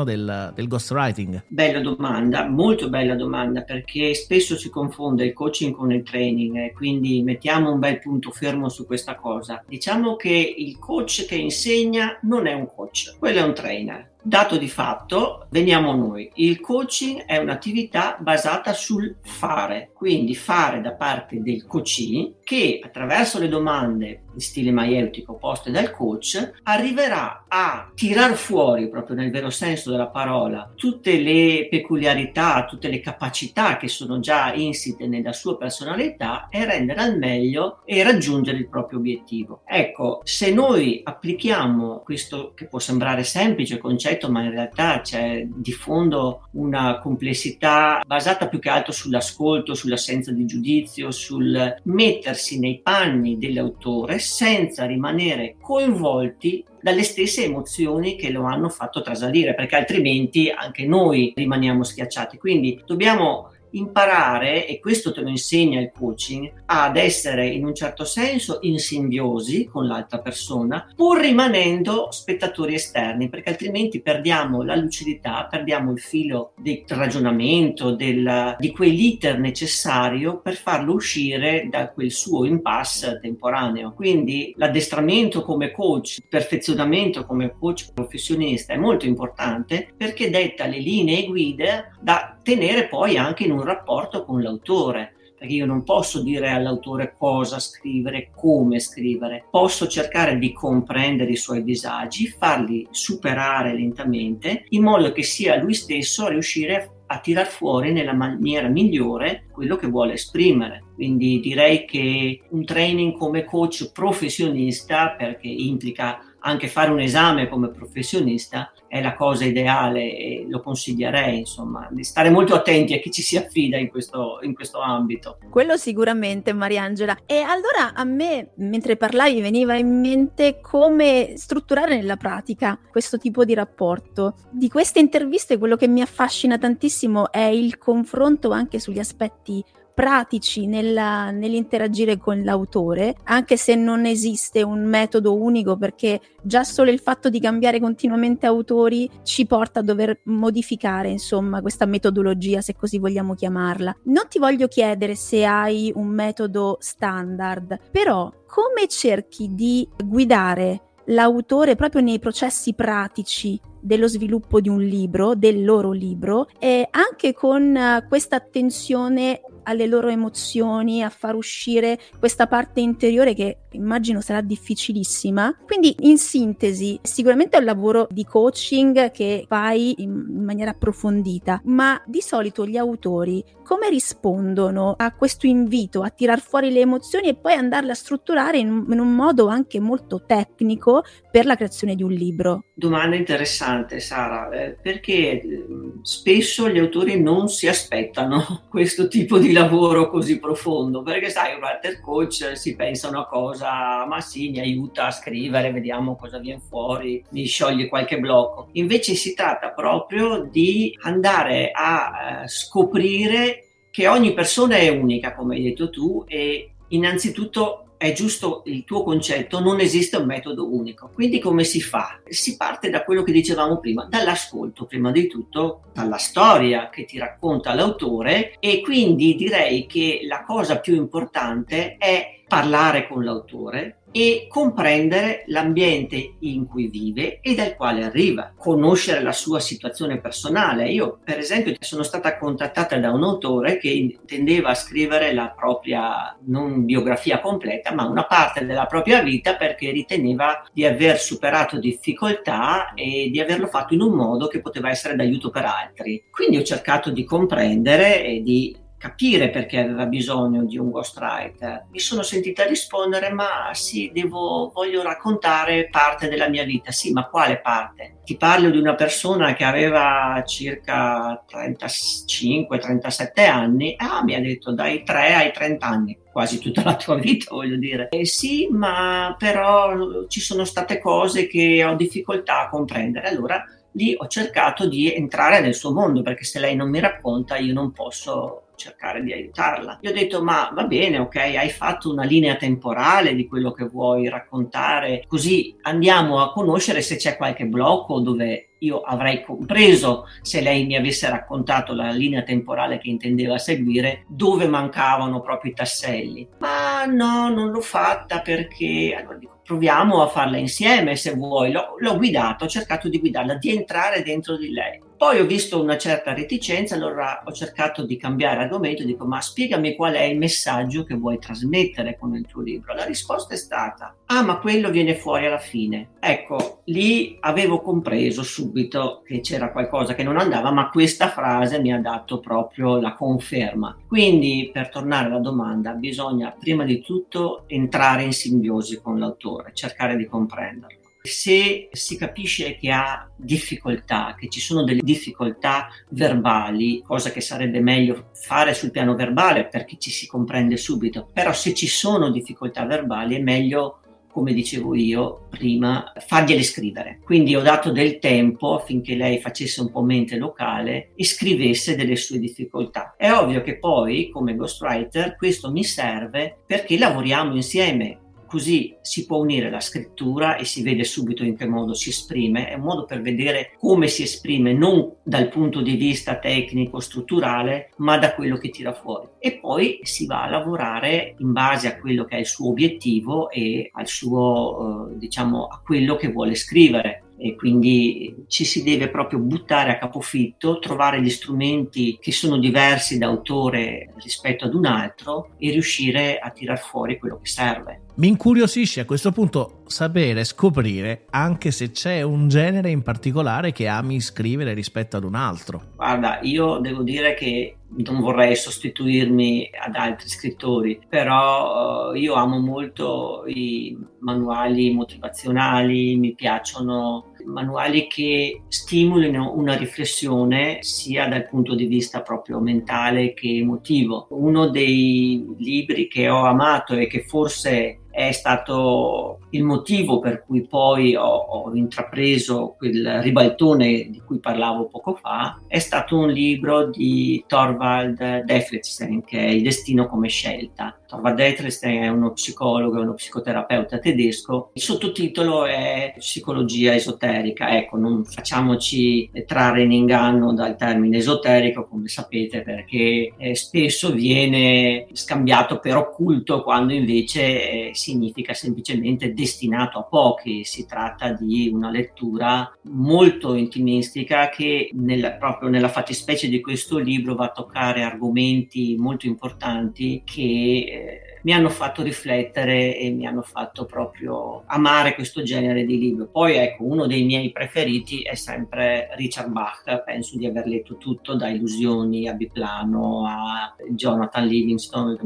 del, 0.04 0.52
del 0.56 0.68
ghostwriting? 0.68 1.44
Bella 1.48 1.80
domanda, 1.82 2.48
molto 2.48 2.90
bella 2.90 3.16
domanda 3.16 3.62
perché 3.62 4.14
spesso 4.14 4.58
si 4.58 4.70
confonde 4.70 5.26
il 5.26 5.34
coaching 5.34 5.74
con 5.74 5.92
il 5.92 6.04
training 6.04 6.58
e 6.58 6.74
quindi 6.74 7.22
mettiamo 7.24 7.72
un 7.72 7.80
bel 7.80 8.00
punto 8.00 8.32
fermo 8.32 8.70
su 8.70 8.86
questa 8.86 9.16
cosa. 9.16 9.64
Diciamo 9.68 10.16
che 10.16 10.56
il 10.58 10.78
coach 10.80 11.26
che 11.26 11.36
insegna 11.36 12.20
non 12.24 12.48
è 12.48 12.54
un 12.54 12.68
coach, 12.74 13.16
quello 13.18 13.40
è 13.40 13.44
un 13.44 13.54
trainer. 13.54 14.10
Dato 14.30 14.58
di 14.58 14.68
fatto, 14.68 15.48
veniamo 15.50 15.92
noi. 15.96 16.30
Il 16.36 16.60
coaching 16.60 17.26
è 17.26 17.38
un'attività 17.38 18.16
basata 18.20 18.74
sul 18.74 19.16
fare, 19.24 19.90
quindi 19.92 20.36
fare 20.36 20.82
da 20.82 20.94
parte 20.94 21.42
del 21.42 21.66
coaching 21.66 22.36
che 22.44 22.80
attraverso 22.84 23.40
le 23.40 23.48
domande 23.48 24.26
in 24.34 24.40
stile 24.40 24.72
maieutico 24.72 25.36
poste 25.36 25.72
dal 25.72 25.92
coach 25.92 26.54
arriverà 26.64 27.46
a 27.48 27.92
tirar 27.94 28.34
fuori, 28.36 28.90
proprio 28.90 29.16
nel 29.16 29.32
vero 29.32 29.50
senso 29.50 29.92
della 29.92 30.08
parola, 30.08 30.72
tutte 30.76 31.20
le 31.20 31.68
peculiarità, 31.70 32.66
tutte 32.66 32.88
le 32.88 33.00
capacità 33.00 33.78
che 33.78 33.88
sono 33.88 34.20
già 34.20 34.54
insite 34.54 35.08
nella 35.08 35.34
sua 35.34 35.58
personalità 35.58 36.48
e 36.50 36.66
rendere 36.66 37.02
al 37.02 37.18
meglio 37.18 37.82
e 37.86 38.04
raggiungere 38.04 38.58
il 38.58 38.70
proprio 38.70 39.00
obiettivo. 39.00 39.62
Ecco, 39.66 40.22
se 40.24 40.52
noi 40.52 41.02
applichiamo 41.04 42.02
questo 42.04 42.54
che 42.56 42.68
può 42.68 42.80
sembrare 42.80 43.24
semplice 43.24 43.78
concetto, 43.78 44.19
concetto, 44.20 44.30
ma 44.30 44.44
in 44.44 44.52
realtà 44.52 45.02
c'è 45.02 45.48
di 45.48 45.72
fondo 45.72 46.50
una 46.52 47.00
complessità 47.00 48.04
basata 48.06 48.48
più 48.48 48.60
che 48.60 48.70
altro 48.70 48.92
sull'ascolto, 48.92 49.74
sull'assenza 49.74 50.32
di 50.32 50.46
giudizio, 50.46 51.12
sul 51.12 51.76
mettersi 51.84 52.60
nei 52.60 52.82
panni 52.84 53.38
dell'autore 53.38 54.20
senza 54.20 54.86
rimanere 54.86 55.56
coinvolti 55.62 56.64
dalle 56.82 57.04
stesse 57.04 57.44
emozioni 57.46 58.16
che 58.16 58.30
lo 58.30 58.44
hanno 58.44 58.70
fatto 58.70 59.02
trasalire, 59.02 59.56
perché 59.56 59.78
altrimenti 59.78 60.50
anche 60.50 60.86
noi 60.86 61.34
rimaniamo 61.36 61.84
schiacciati. 61.84 62.38
Quindi 62.38 62.82
dobbiamo 62.86 63.52
imparare, 63.72 64.68
e 64.68 64.80
questo 64.80 65.12
te 65.12 65.22
lo 65.22 65.30
insegna 65.30 65.80
il 65.80 65.92
coaching, 65.92 66.64
ad 66.66 66.98
essere 66.98 67.48
in 67.48 67.66
un 67.66 67.76
certo 67.76 68.06
senso 68.06 68.60
in 68.62 68.80
simbiosi 68.80 69.66
con 69.66 69.88
l'altra 69.88 70.20
persona, 70.20 70.88
pur 70.96 71.20
rimanendo 71.20 72.12
spettatori 72.12 72.74
esterni, 72.74 73.30
perché 73.30 73.50
altrimenti 73.50 74.02
perdiamo 74.02 74.64
la 74.64 74.76
lucidità, 74.76 75.48
perdiamo 75.50 75.92
il 75.92 76.00
filo 76.00 76.54
del 76.58 76.84
ragionamento, 76.88 77.92
del, 77.92 78.56
di 78.60 78.72
quell'iter 78.72 79.40
necessario 79.40 80.40
per 80.40 80.56
farlo 80.56 80.94
uscire 80.94 81.68
da 81.70 81.90
quel 81.90 82.12
suo 82.12 82.46
impasse 82.46 83.20
temporaneo. 83.22 83.94
Quindi 83.94 84.54
l'addestramento 84.58 85.42
come 85.44 85.72
coach, 85.72 86.18
il 86.18 86.28
perfezionamento 86.30 87.26
come 87.26 87.56
coach 87.58 87.94
professionista 87.94 88.74
è 88.74 88.78
molto 88.78 89.06
importante 89.06 89.88
perché 89.96 90.30
detta 90.30 90.66
le 90.66 90.80
linee 90.80 91.26
guida 91.26 91.90
da 92.00 92.39
tenere 92.50 92.88
poi 92.88 93.16
anche 93.16 93.44
in 93.44 93.52
un 93.52 93.62
rapporto 93.62 94.26
con 94.26 94.42
l'autore 94.42 95.14
perché 95.38 95.54
io 95.54 95.66
non 95.66 95.84
posso 95.84 96.22
dire 96.22 96.50
all'autore 96.50 97.14
cosa 97.18 97.60
scrivere, 97.60 98.30
come 98.36 98.82
scrivere, 98.82 99.46
posso 99.50 99.88
cercare 99.88 100.38
di 100.38 100.52
comprendere 100.52 101.32
i 101.32 101.38
suoi 101.38 101.64
disagi, 101.64 102.28
farli 102.28 102.86
superare 102.92 103.74
lentamente, 103.74 104.66
in 104.70 104.84
modo 104.84 105.14
che 105.14 105.24
sia 105.24 105.56
lui 105.56 105.74
stesso 105.74 106.26
a 106.26 106.30
riuscire 106.30 107.04
a 107.06 107.20
tirar 107.20 107.48
fuori 107.48 107.94
nella 107.94 108.12
maniera 108.12 108.68
migliore 108.68 109.46
quello 109.50 109.78
che 109.78 109.88
vuole 109.88 110.14
esprimere. 110.14 110.84
Quindi 110.94 111.40
direi 111.40 111.86
che 111.86 112.42
un 112.50 112.66
training 112.66 113.18
come 113.18 113.46
coach 113.46 113.94
professionista, 113.94 115.16
perché 115.18 115.48
implica 115.48 116.20
anche 116.40 116.68
fare 116.68 116.92
un 116.92 117.00
esame 117.00 117.50
come 117.50 117.70
professionista 117.70 118.72
è 118.88 119.02
la 119.02 119.14
cosa 119.14 119.46
ideale 119.46 120.18
e 120.18 120.46
lo 120.50 120.62
consiglierei, 120.62 121.40
insomma, 121.40 121.88
di 121.92 122.04
stare 122.04 122.32
molto 122.32 122.56
attenti 122.56 122.94
a 122.96 123.00
chi 123.00 123.12
ci 123.12 123.22
si 123.22 123.38
affida 123.38 123.78
in 123.78 123.88
questo, 123.88 124.40
in 124.42 124.56
questo 124.56 124.80
ambito. 124.80 125.38
Quello 125.50 125.78
sicuramente, 125.78 126.54
Mariangela. 126.54 127.20
E 127.28 127.42
allora 127.42 127.94
a 127.94 128.04
me, 128.04 128.50
mentre 128.56 128.98
parlavi, 128.98 129.42
veniva 129.42 129.76
in 129.76 130.00
mente 130.00 130.60
come 130.60 131.34
strutturare 131.36 131.96
nella 131.96 132.18
pratica 132.18 132.80
questo 132.90 133.20
tipo 133.20 133.46
di 133.46 133.54
rapporto. 133.54 134.34
Di 134.50 134.70
queste 134.70 135.00
interviste 135.00 135.60
quello 135.60 135.76
che 135.76 135.88
mi 135.88 136.02
affascina 136.02 136.58
tantissimo 136.58 137.32
è 137.32 137.44
il 137.44 137.78
confronto 137.78 138.50
anche 138.50 138.80
sugli 138.80 139.00
aspetti 139.00 139.64
pratici 140.00 140.66
nella, 140.66 141.30
nell'interagire 141.30 142.18
con 142.18 142.42
l'autore, 142.42 143.18
anche 143.26 143.58
se 143.58 143.76
non 143.76 144.06
esiste 144.06 144.64
un 144.64 144.86
metodo 144.86 145.36
unico, 145.36 145.76
perché 145.76 146.22
già 146.42 146.64
solo 146.64 146.90
il 146.90 147.02
fatto 147.02 147.28
di 147.28 147.42
cambiare 147.42 147.82
continuamente 147.82 148.46
autori 148.46 149.10
ci 149.24 149.46
porta 149.46 149.82
a 149.82 149.84
dover 149.84 150.22
modificare, 150.24 151.10
insomma, 151.10 151.60
questa 151.60 151.86
metodologia, 151.86 152.62
se 152.62 152.78
così 152.78 152.98
vogliamo 152.98 153.34
chiamarla. 153.34 153.98
Non 154.04 154.28
ti 154.30 154.40
voglio 154.40 154.70
chiedere 154.70 155.16
se 155.16 155.44
hai 155.44 155.92
un 155.94 156.08
metodo 156.08 156.78
standard, 156.80 157.78
però 157.92 158.32
come 158.48 158.88
cerchi 158.88 159.54
di 159.54 159.86
guidare 160.02 160.84
l'autore 161.08 161.76
proprio 161.76 162.02
nei 162.02 162.20
processi 162.20 162.74
pratici 162.74 163.60
dello 163.82 164.08
sviluppo 164.08 164.60
di 164.60 164.70
un 164.70 164.82
libro, 164.82 165.36
del 165.36 165.64
loro 165.64 165.92
libro, 165.92 166.48
e 166.60 166.88
anche 166.92 167.34
con 167.34 167.76
uh, 167.76 168.08
questa 168.08 168.38
attenzione 168.38 169.42
alle 169.64 169.86
loro 169.86 170.08
emozioni, 170.08 171.04
a 171.04 171.10
far 171.10 171.36
uscire 171.36 172.00
questa 172.18 172.48
parte 172.48 172.80
interiore 172.80 173.36
che 173.36 173.58
immagino 173.72 174.20
sarà 174.20 174.42
difficilissima. 174.42 175.60
Quindi, 175.66 175.96
in 176.00 176.18
sintesi, 176.18 177.00
sicuramente 177.04 177.56
è 177.56 177.60
un 177.60 177.66
lavoro 177.66 178.08
di 178.10 178.24
coaching 178.24 179.12
che 179.12 179.46
fai 179.48 179.94
in 180.02 180.44
maniera 180.44 180.72
approfondita, 180.72 181.62
ma 181.66 182.02
di 182.06 182.22
solito 182.22 182.66
gli 182.66 182.78
autori 182.78 183.44
come 183.64 183.90
rispondono 183.90 184.96
a 184.98 185.14
questo 185.14 185.46
invito 185.46 186.02
a 186.02 186.10
tirar 186.10 186.40
fuori 186.40 186.72
le 186.72 186.80
emozioni 186.80 187.28
e 187.28 187.36
poi 187.36 187.54
andarle 187.54 187.92
a 187.92 187.96
strutturare 187.96 188.58
in, 188.58 188.88
in 188.90 189.00
un 189.00 189.14
modo 189.14 189.46
anche 189.46 189.80
molto 189.80 190.24
tecnico 190.26 191.04
per 191.30 191.46
la 191.46 191.56
creazione 191.56 191.94
di 191.94 192.02
un 192.02 192.10
libro? 192.10 192.64
Domanda 192.74 193.16
interessante, 193.16 193.69
Sara, 193.98 194.50
eh, 194.50 194.72
perché 194.72 195.42
eh, 195.42 195.66
spesso 196.02 196.70
gli 196.70 196.78
autori 196.80 197.20
non 197.22 197.50
si 197.50 197.68
aspettano 197.68 198.64
questo 198.70 199.08
tipo 199.08 199.38
di 199.38 199.52
lavoro 199.52 200.10
così 200.10 200.40
profondo, 200.40 201.02
perché 201.02 201.30
sai, 201.30 201.56
un 201.56 201.62
writer 201.62 202.02
coach 202.02 202.58
si 202.58 202.76
pensa 202.76 203.10
una 203.10 203.26
cosa, 203.26 204.06
ma 204.06 204.22
sì, 204.22 204.50
mi 204.50 204.60
aiuta 204.60 205.08
a 205.08 205.12
scrivere, 205.12 205.72
vediamo 205.72 206.16
cosa 206.16 206.40
viene 206.40 206.62
fuori, 206.68 207.24
mi 207.30 207.46
scioglie 207.46 207.88
qualche 207.88 208.20
blocco. 208.20 208.70
Invece 208.74 209.16
si 209.16 209.34
tratta 209.34 209.70
proprio 209.70 210.48
di 210.50 210.98
andare 211.02 211.72
a 211.74 212.44
eh, 212.44 212.48
scoprire 212.48 213.64
che 213.92 214.08
ogni 214.08 214.34
persona 214.34 214.78
è 214.78 214.90
unica, 214.90 215.34
come 215.34 215.56
hai 215.56 215.64
detto 215.64 215.90
tu, 215.90 216.24
e 216.28 216.72
innanzitutto 216.90 217.89
è 218.00 218.14
giusto 218.14 218.64
il 218.68 218.86
tuo 218.86 219.04
concetto, 219.04 219.60
non 219.60 219.82
esiste 219.82 220.16
un 220.16 220.26
metodo 220.26 220.74
unico. 220.74 221.12
Quindi 221.14 221.38
come 221.40 221.66
si 221.66 221.82
fa? 221.82 222.22
Si 222.26 222.56
parte 222.56 222.90
da 222.90 223.04
quello 223.04 223.24
che 223.24 223.34
dicevamo 223.34 223.78
prima, 223.78 224.06
dall'ascolto, 224.06 224.86
prima 224.86 225.12
di 225.12 225.28
tutto 225.28 225.82
dalla 225.94 226.18
storia 226.18 226.88
che 226.88 227.04
ti 227.04 227.18
racconta 227.18 227.74
l'autore 227.74 228.56
e 228.62 228.80
quindi 228.80 229.36
direi 229.36 229.86
che 229.86 230.22
la 230.24 230.46
cosa 230.46 230.80
più 230.80 230.96
importante 230.96 231.98
è 231.98 232.40
parlare 232.48 233.06
con 233.06 233.26
l'autore 233.26 233.99
e 234.12 234.48
comprendere 234.50 235.44
l'ambiente 235.48 236.36
in 236.40 236.66
cui 236.68 236.88
vive 236.88 237.40
e 237.42 237.56
dal 237.56 237.76
quale 237.76 238.04
arriva, 238.04 238.54
conoscere 238.58 239.22
la 239.22 239.32
sua 239.32 239.60
situazione 239.60 240.20
personale. 240.20 240.90
Io, 240.90 241.20
per 241.24 241.38
esempio, 241.38 241.76
sono 241.80 242.04
stata 242.04 242.38
contattata 242.38 242.98
da 242.98 243.12
un 243.12 243.24
autore 243.24 243.78
che 243.78 243.90
intendeva 243.90 244.74
scrivere 244.74 245.34
la 245.34 245.54
propria, 245.56 246.36
non 246.46 246.86
biografia 246.86 247.40
completa, 247.40 247.94
ma 247.94 248.06
una 248.06 248.26
parte 248.26 248.66
della 248.66 248.86
propria 248.86 249.22
vita 249.22 249.56
perché 249.56 249.92
riteneva 249.92 250.64
di 250.74 250.86
aver 250.86 251.20
superato 251.20 251.78
difficoltà 251.78 252.94
e 252.94 253.30
di 253.32 253.40
averlo 253.40 253.68
fatto 253.68 253.94
in 253.94 254.02
un 254.02 254.14
modo 254.14 254.48
che 254.48 254.62
poteva 254.62 254.90
essere 254.90 255.16
d'aiuto 255.16 255.50
per 255.50 255.66
altri. 255.66 256.26
Quindi 256.30 256.58
ho 256.58 256.64
cercato 256.64 257.12
di 257.12 257.24
comprendere 257.24 258.24
e 258.26 258.42
di 258.42 258.76
capire 259.00 259.50
perché 259.50 259.80
aveva 259.80 260.06
bisogno 260.06 260.66
di 260.66 260.78
un 260.78 260.92
ghostwriter. 260.92 261.86
Mi 261.90 262.00
sono 262.00 262.22
sentita 262.22 262.66
rispondere, 262.66 263.32
ma 263.32 263.70
sì, 263.72 264.12
devo, 264.14 264.72
voglio 264.74 265.02
raccontare 265.02 265.88
parte 265.90 266.28
della 266.28 266.50
mia 266.50 266.66
vita. 266.66 266.92
Sì, 266.92 267.14
ma 267.14 267.28
quale 267.28 267.62
parte? 267.62 268.18
Ti 268.26 268.36
parlo 268.36 268.70
di 268.70 268.78
una 268.78 268.96
persona 268.96 269.54
che 269.54 269.64
aveva 269.64 270.44
circa 270.46 271.44
35-37 271.50 273.50
anni. 273.50 273.96
Ah, 273.98 274.22
mi 274.24 274.36
ha 274.36 274.42
detto 274.42 274.74
dai 274.74 275.04
3 275.04 275.34
ai 275.34 275.54
30 275.54 275.88
anni 275.88 276.18
quasi 276.30 276.60
tutta 276.60 276.84
la 276.84 276.96
tua 276.96 277.16
vita, 277.16 277.48
voglio 277.56 277.78
dire. 277.78 278.10
Eh 278.10 278.26
sì, 278.26 278.68
ma 278.70 279.34
però 279.38 280.28
ci 280.28 280.42
sono 280.42 280.66
state 280.66 281.00
cose 281.00 281.48
che 281.48 281.84
ho 281.86 281.96
difficoltà 281.96 282.64
a 282.64 282.70
comprendere. 282.70 283.30
Allora 283.30 283.64
lì 283.94 284.14
ho 284.16 284.28
cercato 284.28 284.88
di 284.88 285.12
entrare 285.14 285.62
nel 285.62 285.74
suo 285.74 285.94
mondo, 285.94 286.22
perché 286.22 286.44
se 286.44 286.60
lei 286.60 286.76
non 286.76 286.90
mi 286.90 287.00
racconta 287.00 287.56
io 287.56 287.74
non 287.74 287.92
posso 287.92 288.64
cercare 288.80 289.22
di 289.22 289.34
aiutarla. 289.34 290.00
Gli 290.02 290.08
ho 290.08 290.14
detto 290.14 290.42
ma 290.42 290.72
va 290.74 290.86
bene, 290.86 291.20
ok, 291.20 291.36
hai 291.36 291.70
fatto 291.70 292.10
una 292.10 292.24
linea 292.24 292.56
temporale 292.56 293.36
di 293.36 293.48
quello 293.48 293.72
che 293.72 293.86
vuoi 293.86 294.28
raccontare, 294.30 295.24
così 295.28 295.76
andiamo 295.82 296.40
a 296.42 296.52
conoscere 296.52 297.02
se 297.02 297.18
c'è 297.18 297.38
qualche 297.38 297.66
blocco 297.66 298.20
dove 298.20 298.70
io 298.80 299.02
avrei 299.02 299.44
compreso 299.44 300.26
se 300.42 300.62
lei 300.62 300.86
mi 300.86 300.96
avesse 300.96 301.30
raccontato 301.30 301.94
la 301.94 302.12
linea 302.12 302.44
temporale 302.44 302.98
che 302.98 303.10
intendeva 303.10 303.58
seguire, 303.58 304.24
dove 304.28 304.68
mancavano 304.68 305.42
proprio 305.42 305.72
i 305.72 305.76
tasselli. 305.76 306.48
Ma 306.60 307.04
no, 307.06 307.50
non 307.50 307.72
l'ho 307.72 307.82
fatta 307.82 308.40
perché 308.40 309.16
allora 309.18 309.38
dico, 309.38 309.60
proviamo 309.64 310.22
a 310.22 310.28
farla 310.28 310.58
insieme 310.58 311.16
se 311.16 311.34
vuoi. 311.34 311.72
L'ho, 311.72 311.96
l'ho 311.98 312.18
guidato, 312.18 312.66
ho 312.66 312.68
cercato 312.68 313.10
di 313.10 313.20
guidarla, 313.20 313.56
di 313.56 313.76
entrare 313.76 314.24
dentro 314.24 314.58
di 314.58 314.72
lei. 314.72 315.08
Poi 315.20 315.38
ho 315.42 315.46
visto 315.46 315.82
una 315.84 315.98
certa 315.98 316.34
reticenza, 316.34 316.96
allora 316.96 317.44
ho 317.46 317.52
cercato 317.52 318.06
di 318.06 318.16
cambiare 318.16 318.62
argomento, 318.62 319.04
dico 319.04 319.26
ma 319.26 319.42
spiegami 319.42 319.94
qual 319.94 320.14
è 320.14 320.24
il 320.24 320.38
messaggio 320.38 321.04
che 321.04 321.16
vuoi 321.16 321.38
trasmettere 321.40 322.18
con 322.18 322.34
il 322.38 322.46
tuo 322.48 322.62
libro. 322.62 322.94
La 322.94 323.04
risposta 323.04 323.54
è 323.54 323.58
stata, 323.58 324.16
ah 324.28 324.44
ma 324.44 324.60
quello 324.60 324.90
viene 324.90 325.16
fuori 325.16 325.46
alla 325.46 325.58
fine. 325.58 326.12
Ecco, 326.22 326.84
lì 326.86 327.36
avevo 327.42 327.82
compreso 327.82 328.44
subito 328.44 329.22
che 329.26 329.42
c'era 329.42 329.74
qualcosa 329.74 330.16
che 330.16 330.24
non 330.24 330.38
andava, 330.38 330.72
ma 330.72 330.90
questa 330.90 331.28
frase 331.28 331.82
mi 331.82 331.92
ha 331.92 332.00
dato 332.00 332.40
proprio 332.40 333.02
la 333.02 333.14
conferma. 333.14 333.98
Quindi, 334.08 334.70
per 334.72 334.88
tornare 334.88 335.26
alla 335.26 335.40
domanda, 335.40 335.92
bisogna 335.92 336.56
prima 336.58 336.86
di 336.86 337.02
tutto 337.02 337.66
entrare 337.68 338.24
in 338.24 338.32
simbiosi 338.32 339.02
con 339.02 339.20
l'autore, 339.20 339.72
cercare 339.74 340.16
di 340.16 340.28
comprenderlo 340.28 340.99
se 341.22 341.90
si 341.92 342.18
capisce 342.18 342.76
che 342.76 342.92
ha 342.92 343.30
difficoltà, 343.36 344.36
che 344.38 344.48
ci 344.50 344.60
sono 344.60 344.84
delle 344.84 345.02
difficoltà 345.04 345.90
verbali, 346.10 347.02
cosa 347.06 347.32
che 347.32 347.42
sarebbe 347.42 347.82
meglio 347.82 348.30
fare 348.34 348.74
sul 348.74 348.92
piano 348.92 349.16
verbale 349.16 349.68
perché 349.68 349.98
ci 349.98 350.12
si 350.12 350.28
comprende 350.28 350.78
subito, 350.78 351.30
però 351.32 351.54
se 351.54 351.74
ci 351.74 351.88
sono 351.88 352.30
difficoltà 352.30 352.86
verbali 352.86 353.36
è 353.36 353.42
meglio 353.42 354.00
come 354.32 354.54
dicevo 354.54 354.96
io 354.96 355.48
prima, 355.50 356.14
fargliele 356.18 356.64
scrivere. 356.64 357.20
Quindi 357.24 357.56
ho 357.56 357.62
dato 357.62 357.92
del 357.92 358.20
tempo 358.20 358.76
affinché 358.76 359.16
lei 359.16 359.40
facesse 359.40 359.82
un 359.82 359.92
po' 359.92 360.02
mente 360.02 360.38
locale 360.38 361.12
e 361.16 361.26
scrivesse 361.26 361.96
delle 361.96 362.16
sue 362.16 362.40
difficoltà. 362.40 363.16
È 363.18 363.32
ovvio 363.32 363.62
che 363.62 363.80
poi, 363.80 364.30
come 364.30 364.56
ghostwriter, 364.56 365.36
questo 365.36 365.72
mi 365.72 365.84
serve 365.84 366.60
perché 366.66 366.98
lavoriamo 366.98 367.56
insieme 367.56 368.20
così 368.50 368.96
si 369.02 369.28
può 369.28 369.38
unire 369.38 369.70
la 369.70 369.80
scrittura 369.80 370.58
e 370.58 370.66
si 370.66 370.82
vede 370.82 371.04
subito 371.04 371.44
in 371.44 371.56
che 371.56 371.68
modo 371.68 371.94
si 371.94 372.10
esprime, 372.10 372.68
è 372.68 372.74
un 372.74 372.82
modo 372.82 373.06
per 373.06 373.22
vedere 373.22 373.74
come 373.78 374.08
si 374.08 374.24
esprime 374.24 374.74
non 374.74 375.18
dal 375.22 375.50
punto 375.50 375.82
di 375.82 375.96
vista 375.96 376.40
tecnico, 376.40 377.00
strutturale, 377.00 377.92
ma 377.98 378.18
da 378.18 378.34
quello 378.34 378.58
che 378.58 378.70
tira 378.70 378.92
fuori. 378.92 379.28
E 379.38 379.60
poi 379.60 380.00
si 380.02 380.26
va 380.26 380.44
a 380.44 380.50
lavorare 380.50 381.36
in 381.38 381.52
base 381.52 381.88
a 381.88 382.00
quello 382.00 382.26
che 382.26 382.38
è 382.38 382.40
il 382.40 382.48
suo 382.48 382.70
obiettivo 382.70 383.52
e 383.52 383.92
al 383.94 384.08
suo, 384.08 385.12
eh, 385.12 385.18
diciamo, 385.20 385.68
a 385.68 385.80
quello 385.86 386.16
che 386.16 386.32
vuole 386.32 386.56
scrivere 386.56 387.29
e 387.40 387.56
quindi 387.56 388.46
ci 388.48 388.66
si 388.66 388.84
deve 388.84 389.10
proprio 389.10 389.40
buttare 389.40 389.92
a 389.92 389.98
capofitto, 389.98 390.80
trovare 390.80 391.22
gli 391.22 391.30
strumenti 391.30 392.18
che 392.20 392.32
sono 392.32 392.58
diversi 392.58 393.18
da 393.18 393.28
autore 393.28 394.14
rispetto 394.22 394.66
ad 394.66 394.74
un 394.74 394.86
altro 394.86 395.52
e 395.58 395.72
riuscire 395.72 396.38
a 396.38 396.50
tirar 396.50 396.80
fuori 396.80 397.18
quello 397.18 397.40
che 397.42 397.50
serve. 397.50 398.02
Mi 398.16 398.28
incuriosisce 398.28 399.00
a 399.00 399.06
questo 399.06 399.32
punto 399.32 399.84
sapere, 399.88 400.44
scoprire 400.44 401.26
anche 401.30 401.72
se 401.72 401.92
c'è 401.92 402.22
un 402.22 402.50
genere 402.50 402.90
in 402.90 403.02
particolare 403.02 403.72
che 403.72 403.88
ami 403.88 404.20
scrivere 404.20 404.74
rispetto 404.74 405.16
ad 405.16 405.24
un 405.24 405.36
altro. 405.36 405.94
Guarda, 405.96 406.40
io 406.42 406.80
devo 406.80 407.02
dire 407.02 407.34
che 407.34 407.76
non 407.98 408.20
vorrei 408.20 408.56
sostituirmi 408.56 409.70
ad 409.80 409.96
altri 409.96 410.30
scrittori, 410.30 411.00
però 411.08 412.12
uh, 412.12 412.14
io 412.16 412.34
amo 412.36 412.60
molto 412.60 413.44
i 413.48 413.98
manuali 414.20 414.94
motivazionali, 414.94 416.16
mi 416.16 416.34
piacciono 416.36 417.34
manuali 417.46 418.08
che 418.08 418.64
stimolino 418.68 419.54
una 419.56 419.76
riflessione 419.76 420.80
sia 420.82 421.28
dal 421.28 421.48
punto 421.48 421.74
di 421.74 421.86
vista 421.86 422.22
proprio 422.22 422.60
mentale 422.60 423.34
che 423.34 423.58
emotivo. 423.58 424.28
Uno 424.32 424.70
dei 424.70 425.46
libri 425.58 426.08
che 426.08 426.30
ho 426.30 426.44
amato 426.44 426.94
e 426.94 427.08
che 427.08 427.24
forse 427.24 428.02
è 428.12 428.32
stato 428.32 429.40
il 429.52 429.64
motivo 429.64 430.20
per 430.20 430.44
cui 430.46 430.66
poi 430.66 431.16
ho, 431.16 431.24
ho, 431.24 431.74
intrapreso 431.74 432.76
quel 432.78 433.22
ribaltone 433.22 434.10
di 434.10 434.22
cui 434.26 434.40
parlavo 434.40 434.88
poco 434.88 435.16
fa, 435.16 435.62
è 435.68 435.80
stato 435.80 436.18
un 436.18 436.30
libro 436.30 436.90
di 436.90 437.44
Thorvald 437.48 438.44
Defletsen 438.44 439.24
che 439.24 439.38
è 439.38 439.50
Il 439.50 439.64
destino 439.64 440.08
come 440.08 440.28
scelta. 440.28 440.98
Thorvald 441.08 441.38
Defletsen 441.38 442.04
è 442.04 442.08
uno 442.10 442.32
psicologo, 442.34 443.02
uno 443.02 443.14
psicoterapeuta 443.14 444.00
tedesco. 444.00 444.72
Il 444.74 444.82
sottotitolo 444.82 445.66
è 445.66 446.14
Psicologia 446.18 446.94
esoterica. 446.94 447.76
Ecco, 447.76 447.98
non 447.98 448.26
facciamoci 448.26 449.32
trarre 449.46 449.84
in 449.84 449.92
inganno 449.92 450.54
dal 450.54 450.76
termine 450.76 451.18
esoterico, 451.18 451.88
come 451.88 452.08
sapete, 452.08 452.62
perché 452.62 453.34
eh, 453.38 453.56
spesso 453.56 454.12
viene 454.12 455.08
scambiato 455.14 455.80
per 455.80 455.98
occulto 455.98 456.62
quando 456.64 456.94
invece 456.94 457.94
significa 458.00 458.54
semplicemente 458.54 459.34
destinato 459.34 460.00
a 460.00 460.04
pochi, 460.04 460.64
si 460.64 460.86
tratta 460.86 461.34
di 461.34 461.70
una 461.72 461.90
lettura 461.90 462.72
molto 462.84 463.54
intimistica 463.54 464.50
che 464.50 464.90
nella, 464.94 465.34
proprio 465.34 465.70
nella 465.70 465.90
fattispecie 465.90 466.48
di 466.48 466.62
questo 466.62 466.98
libro 466.98 467.36
va 467.36 467.46
a 467.46 467.52
toccare 467.52 468.04
argomenti 468.04 468.96
molto 468.98 469.28
importanti 469.28 470.22
che 470.26 470.42
eh, 470.42 471.30
mi 471.44 471.54
hanno 471.54 471.70
fatto 471.70 472.02
riflettere 472.02 472.98
e 472.98 473.12
mi 473.12 473.26
hanno 473.26 473.42
fatto 473.42 473.86
proprio 473.86 474.64
amare 474.66 475.16
questo 475.16 475.42
genere 475.42 475.86
di 475.86 475.98
libro. 475.98 476.28
Poi 476.28 476.56
ecco, 476.56 476.84
uno 476.84 477.08
dei 477.08 477.24
miei 477.24 477.52
preferiti 477.52 478.22
è 478.22 478.36
sempre 478.36 479.10
Richard 479.16 479.50
Bach, 479.50 480.04
penso 480.04 480.38
di 480.38 480.46
aver 480.46 480.68
letto 480.68 480.98
tutto 480.98 481.36
da 481.36 481.48
Illusioni 481.50 482.28
a 482.28 482.34
Biplano 482.34 483.26
a 483.26 483.76
Jonathan 483.92 484.46
Livingstone, 484.46 485.18